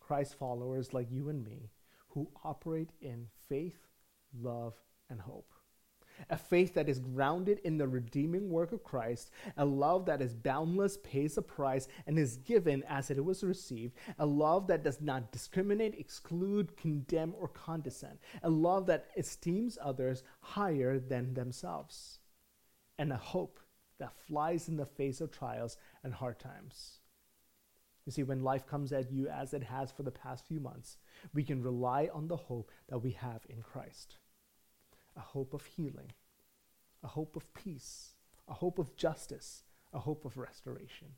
Christ 0.00 0.34
followers 0.38 0.92
like 0.92 1.10
you 1.10 1.28
and 1.28 1.44
me, 1.44 1.70
who 2.08 2.30
operate 2.44 2.90
in 3.00 3.28
faith, 3.48 3.86
love, 4.34 4.74
and 5.08 5.20
hope 5.20 5.52
a 6.30 6.36
faith 6.36 6.74
that 6.74 6.88
is 6.88 6.98
grounded 6.98 7.58
in 7.64 7.76
the 7.76 7.88
redeeming 7.88 8.50
work 8.50 8.72
of 8.72 8.84
Christ, 8.84 9.30
a 9.56 9.64
love 9.64 10.06
that 10.06 10.22
is 10.22 10.34
boundless, 10.34 10.96
pays 10.98 11.36
a 11.36 11.42
price, 11.42 11.88
and 12.06 12.18
is 12.18 12.36
given 12.38 12.82
as 12.88 13.10
it 13.10 13.24
was 13.24 13.44
received, 13.44 13.94
a 14.18 14.26
love 14.26 14.66
that 14.68 14.82
does 14.82 15.00
not 15.00 15.32
discriminate, 15.32 15.94
exclude, 15.98 16.76
condemn, 16.76 17.34
or 17.38 17.48
condescend, 17.48 18.18
a 18.42 18.50
love 18.50 18.86
that 18.86 19.10
esteems 19.16 19.78
others 19.82 20.22
higher 20.40 20.98
than 20.98 21.34
themselves, 21.34 22.18
and 22.98 23.12
a 23.12 23.16
hope 23.16 23.60
that 23.98 24.12
flies 24.26 24.68
in 24.68 24.76
the 24.76 24.86
face 24.86 25.20
of 25.20 25.30
trials 25.30 25.76
and 26.02 26.14
hard 26.14 26.38
times. 26.38 26.98
You 28.04 28.10
see, 28.10 28.24
when 28.24 28.42
life 28.42 28.66
comes 28.66 28.92
at 28.92 29.12
you 29.12 29.28
as 29.28 29.54
it 29.54 29.62
has 29.62 29.92
for 29.92 30.02
the 30.02 30.10
past 30.10 30.44
few 30.44 30.58
months, 30.58 30.96
we 31.32 31.44
can 31.44 31.62
rely 31.62 32.08
on 32.12 32.26
the 32.26 32.36
hope 32.36 32.72
that 32.88 32.98
we 32.98 33.12
have 33.12 33.46
in 33.48 33.62
Christ 33.62 34.16
a 35.16 35.20
hope 35.20 35.54
of 35.54 35.64
healing, 35.64 36.12
a 37.02 37.08
hope 37.08 37.36
of 37.36 37.52
peace, 37.54 38.14
a 38.48 38.54
hope 38.54 38.78
of 38.78 38.96
justice, 38.96 39.64
a 39.92 39.98
hope 39.98 40.24
of 40.24 40.36
restoration. 40.36 41.08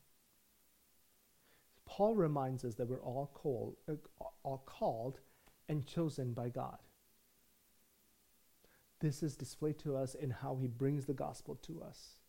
Paul 1.87 2.15
reminds 2.15 2.65
us 2.65 2.75
that 2.77 2.89
we're 2.89 3.03
all 3.03 3.31
called, 3.35 3.77
uh, 3.89 3.95
all 4.43 4.63
called 4.65 5.21
and 5.69 5.87
chosen 5.87 6.33
by 6.33 6.49
God. 6.49 6.79
This 9.01 9.23
is 9.23 9.37
displayed 9.37 9.79
to 9.81 9.97
us 9.97 10.15
in 10.15 10.31
how 10.31 10.57
he 10.57 10.67
brings 10.67 11.05
the 11.05 11.13
gospel 11.13 11.57
to 11.63 11.83
us. 11.83 12.21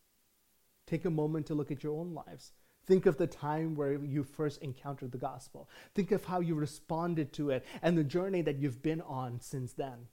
Take 0.86 1.06
a 1.06 1.10
moment 1.10 1.46
to 1.48 1.56
look 1.56 1.72
at 1.72 1.84
your 1.84 1.98
own 1.98 2.14
lives. 2.14 2.52
Think 2.86 3.06
of 3.06 3.18
the 3.18 3.28
time 3.28 3.76
where 3.76 3.94
you 3.94 4.24
first 4.24 4.62
encountered 4.62 5.12
the 5.12 5.18
gospel. 5.18 5.70
Think 5.96 6.12
of 6.12 6.26
how 6.26 6.42
you 6.42 6.54
responded 6.54 7.34
to 7.34 7.50
it 7.50 7.66
and 7.82 7.98
the 7.98 8.04
journey 8.04 8.42
that 8.44 8.60
you've 8.60 8.84
been 8.84 9.02
on 9.02 9.40
since 9.40 9.74
then. 9.74 10.08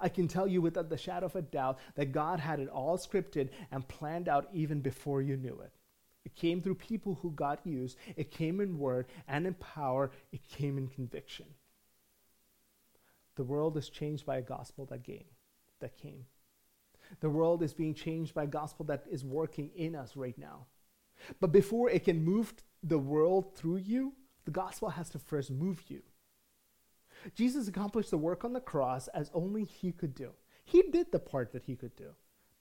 I 0.00 0.08
can 0.08 0.28
tell 0.28 0.46
you 0.46 0.60
without 0.60 0.90
the 0.90 0.96
shadow 0.96 1.26
of 1.26 1.36
a 1.36 1.42
doubt 1.42 1.78
that 1.94 2.12
God 2.12 2.40
had 2.40 2.60
it 2.60 2.68
all 2.68 2.98
scripted 2.98 3.50
and 3.70 3.86
planned 3.86 4.28
out 4.28 4.48
even 4.52 4.80
before 4.80 5.22
you 5.22 5.36
knew 5.36 5.60
it. 5.60 5.72
It 6.24 6.34
came 6.34 6.60
through 6.60 6.74
people 6.74 7.18
who 7.22 7.30
God 7.30 7.58
used, 7.64 7.96
it 8.16 8.30
came 8.30 8.60
in 8.60 8.78
word 8.78 9.06
and 9.26 9.46
in 9.46 9.54
power, 9.54 10.10
it 10.32 10.46
came 10.48 10.76
in 10.76 10.88
conviction. 10.88 11.46
The 13.36 13.44
world 13.44 13.76
is 13.76 13.88
changed 13.88 14.26
by 14.26 14.36
a 14.36 14.42
gospel 14.42 14.84
that 14.86 15.04
came. 15.04 15.24
That 15.80 15.96
came. 15.96 16.26
The 17.20 17.30
world 17.30 17.62
is 17.62 17.72
being 17.72 17.94
changed 17.94 18.34
by 18.34 18.44
a 18.44 18.48
gospel 18.48 18.84
that 18.86 19.04
is 19.10 19.24
working 19.24 19.70
in 19.74 19.94
us 19.94 20.16
right 20.16 20.36
now. 20.36 20.66
But 21.40 21.52
before 21.52 21.88
it 21.88 22.04
can 22.04 22.24
move 22.24 22.52
the 22.82 22.98
world 22.98 23.56
through 23.56 23.76
you, 23.76 24.12
the 24.44 24.50
gospel 24.50 24.90
has 24.90 25.08
to 25.10 25.18
first 25.18 25.50
move 25.50 25.82
you. 25.88 26.02
Jesus 27.34 27.68
accomplished 27.68 28.10
the 28.10 28.18
work 28.18 28.44
on 28.44 28.52
the 28.52 28.60
cross 28.60 29.08
as 29.08 29.30
only 29.34 29.64
he 29.64 29.92
could 29.92 30.14
do. 30.14 30.30
He 30.64 30.82
did 30.82 31.12
the 31.12 31.18
part 31.18 31.52
that 31.52 31.64
he 31.64 31.76
could 31.76 31.96
do. 31.96 32.10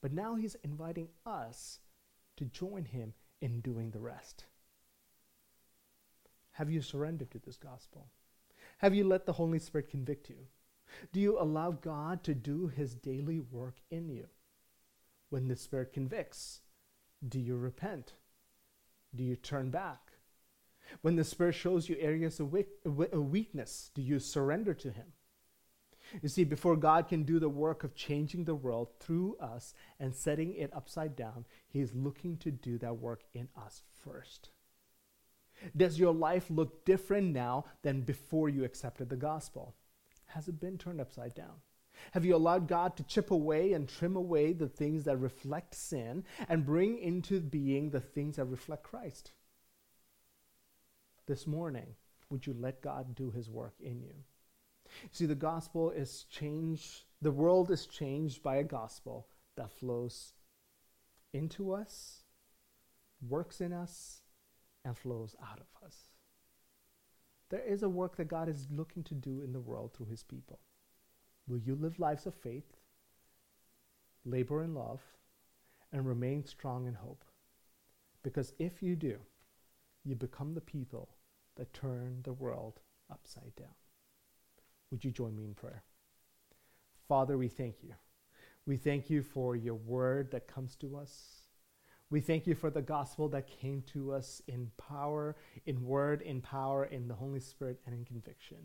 But 0.02 0.14
now 0.14 0.36
he's 0.36 0.56
inviting 0.64 1.10
us 1.26 1.80
to 2.38 2.46
join 2.46 2.86
him 2.86 3.14
in 3.42 3.62
doing 3.62 3.92
the 3.92 4.00
rest. 4.00 4.46
Have 6.52 6.70
you 6.70 6.82
surrendered 6.82 7.32
to 7.32 7.40
this 7.40 7.58
gospel? 7.58 8.08
Have 8.80 8.96
you 8.96 9.04
let 9.04 9.26
the 9.26 9.34
Holy 9.34 9.60
Spirit 9.60 9.90
convict 9.90 10.30
you? 10.30 10.48
Do 11.12 11.20
you 11.20 11.40
allow 11.40 11.72
God 11.72 12.24
to 12.24 12.34
do 12.34 12.68
his 12.68 12.96
daily 12.96 13.40
work 13.40 13.78
in 13.92 14.10
you? 14.10 14.28
When 15.30 15.48
the 15.48 15.56
Spirit 15.56 15.94
convicts, 15.94 16.62
do 17.28 17.40
you 17.40 17.58
repent? 17.58 18.14
Do 19.16 19.24
you 19.24 19.36
turn 19.36 19.70
back? 19.70 20.07
When 21.02 21.16
the 21.16 21.24
Spirit 21.24 21.54
shows 21.54 21.90
you 21.90 21.98
areas 22.00 22.40
of 22.40 22.54
weakness, 22.54 23.92
do 23.94 24.02
you 24.02 24.20
surrender 24.20 24.74
to 24.76 24.92
Him? 24.92 25.14
You 26.22 26.30
see, 26.30 26.46
before 26.46 26.78
God 26.78 27.10
can 27.10 27.24
do 27.24 27.38
the 27.38 27.50
work 27.50 27.84
of 27.84 27.94
changing 27.94 28.46
the 28.46 28.56
world 28.56 28.90
through 29.00 29.36
us 29.42 29.74
and 30.00 30.16
setting 30.16 30.54
it 30.56 30.74
upside 30.74 31.16
down, 31.16 31.46
He 31.68 31.82
is 31.82 31.94
looking 31.94 32.38
to 32.38 32.52
do 32.52 32.78
that 32.78 32.98
work 32.98 33.24
in 33.34 33.50
us 33.58 33.84
first. 34.04 34.50
Does 35.76 36.00
your 36.00 36.14
life 36.14 36.50
look 36.50 36.86
different 36.86 37.34
now 37.34 37.66
than 37.82 38.02
before 38.02 38.48
you 38.48 38.64
accepted 38.64 39.10
the 39.10 39.16
gospel? 39.18 39.76
Has 40.28 40.48
it 40.48 40.60
been 40.60 40.78
turned 40.78 41.02
upside 41.02 41.34
down? 41.36 41.62
Have 42.12 42.24
you 42.24 42.36
allowed 42.36 42.68
God 42.68 42.96
to 42.98 43.04
chip 43.04 43.32
away 43.32 43.74
and 43.74 43.90
trim 43.90 44.16
away 44.16 44.54
the 44.54 44.68
things 44.68 45.04
that 45.06 45.18
reflect 45.18 45.74
sin 45.74 46.24
and 46.48 46.66
bring 46.66 47.00
into 47.00 47.40
being 47.40 47.90
the 47.90 48.00
things 48.00 48.36
that 48.36 48.46
reflect 48.46 48.84
Christ? 48.84 49.32
This 51.28 51.46
morning, 51.46 51.96
would 52.30 52.48
you 52.48 52.56
let 52.58 52.82
God 52.82 53.16
do 53.16 53.30
his 53.30 53.50
work 53.50 53.76
in 53.80 54.02
you? 54.02 54.14
See, 55.12 55.26
the 55.26 55.36
gospel 55.36 55.92
is 55.92 56.26
changed, 56.30 57.04
the 57.22 57.32
world 57.32 57.70
is 57.72 57.86
changed 57.86 58.42
by 58.42 58.56
a 58.56 58.64
gospel 58.64 59.28
that 59.58 59.72
flows 59.72 60.34
into 61.34 61.74
us, 61.74 62.24
works 63.28 63.62
in 63.62 63.74
us, 63.74 64.22
and 64.86 64.98
flows 64.98 65.36
out 65.44 65.60
of 65.60 65.86
us. 65.86 65.96
There 67.50 67.64
is 67.66 67.84
a 67.84 67.90
work 67.90 68.16
that 68.18 68.28
God 68.28 68.50
is 68.50 68.68
looking 68.72 69.04
to 69.04 69.14
do 69.14 69.42
in 69.42 69.52
the 69.54 69.60
world 69.60 69.94
through 69.94 70.08
his 70.08 70.24
people. 70.24 70.60
Will 71.48 71.60
you 71.60 71.76
live 71.76 72.00
lives 72.00 72.26
of 72.26 72.34
faith, 72.36 72.78
labor 74.26 74.64
in 74.64 74.74
love, 74.74 75.02
and 75.92 76.06
remain 76.06 76.46
strong 76.46 76.88
in 76.88 76.94
hope? 76.94 77.24
Because 78.24 78.54
if 78.60 78.84
you 78.84 78.96
do, 78.96 79.18
you 80.04 80.16
become 80.16 80.54
the 80.54 80.62
people 80.62 81.10
that 81.58 81.74
turn 81.74 82.22
the 82.24 82.34
world 82.34 82.80
upside 83.12 83.56
down. 83.56 83.76
Would 84.92 85.04
you 85.04 85.12
join 85.12 85.36
me 85.36 85.44
in 85.44 85.54
prayer? 85.54 85.84
Father, 87.08 87.38
we 87.38 87.48
thank 87.48 87.84
you. 87.84 87.94
We 88.66 88.78
thank 88.78 89.10
you 89.10 89.22
for 89.24 89.56
your 89.56 89.76
word 89.76 90.32
that 90.32 90.48
comes 90.48 90.76
to 90.78 90.98
us. 90.98 91.42
We 92.10 92.22
thank 92.22 92.48
you 92.48 92.56
for 92.56 92.70
the 92.70 92.82
gospel 92.82 93.28
that 93.30 93.48
came 93.48 93.82
to 93.94 94.14
us 94.14 94.42
in 94.48 94.72
power, 94.78 95.36
in 95.66 95.86
word, 95.86 96.22
in 96.22 96.42
power, 96.42 96.86
in 96.86 97.08
the 97.08 97.16
Holy 97.16 97.40
Spirit, 97.40 97.80
and 97.86 97.94
in 97.94 98.06
conviction. 98.06 98.58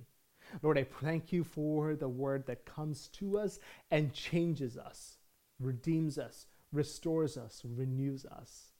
Lord, 0.61 0.79
I 0.79 0.85
thank 0.85 1.33
you 1.33 1.45
for 1.45 1.95
the 1.95 2.09
word 2.09 2.47
that 2.47 2.65
comes 2.65 3.09
to 3.09 3.39
us 3.39 3.59
and 3.91 4.13
changes 4.13 4.77
us, 4.77 5.19
redeems 5.61 6.19
us, 6.19 6.47
restores 6.73 7.37
us, 7.37 7.63
renews 7.65 8.27
us. 8.27 8.72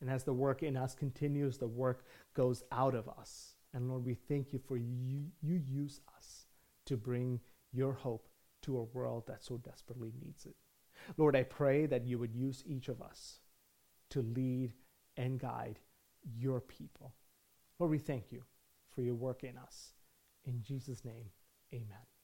And 0.00 0.10
as 0.10 0.24
the 0.24 0.32
work 0.32 0.62
in 0.62 0.76
us 0.76 0.94
continues, 0.94 1.58
the 1.58 1.68
work 1.68 2.04
goes 2.34 2.62
out 2.72 2.94
of 2.94 3.08
us. 3.08 3.56
And 3.74 3.88
Lord, 3.88 4.04
we 4.04 4.14
thank 4.14 4.52
you 4.52 4.58
for 4.58 4.76
you, 4.76 5.26
you 5.40 5.54
use 5.54 6.00
us 6.16 6.46
to 6.86 6.96
bring 6.96 7.40
your 7.72 7.92
hope 7.92 8.28
to 8.62 8.78
a 8.78 8.82
world 8.82 9.24
that 9.26 9.44
so 9.44 9.56
desperately 9.58 10.12
needs 10.22 10.46
it. 10.46 10.56
Lord, 11.16 11.36
I 11.36 11.44
pray 11.44 11.86
that 11.86 12.04
you 12.04 12.18
would 12.18 12.34
use 12.34 12.62
each 12.66 12.88
of 12.88 13.00
us 13.00 13.40
to 14.10 14.22
lead 14.22 14.72
and 15.16 15.38
guide 15.38 15.78
your 16.36 16.60
people. 16.60 17.14
Lord, 17.78 17.90
we 17.90 17.98
thank 17.98 18.32
you 18.32 18.42
for 18.94 19.02
your 19.02 19.14
work 19.14 19.44
in 19.44 19.56
us. 19.56 19.92
In 20.44 20.62
Jesus' 20.62 21.04
name, 21.04 21.30
amen. 21.72 22.19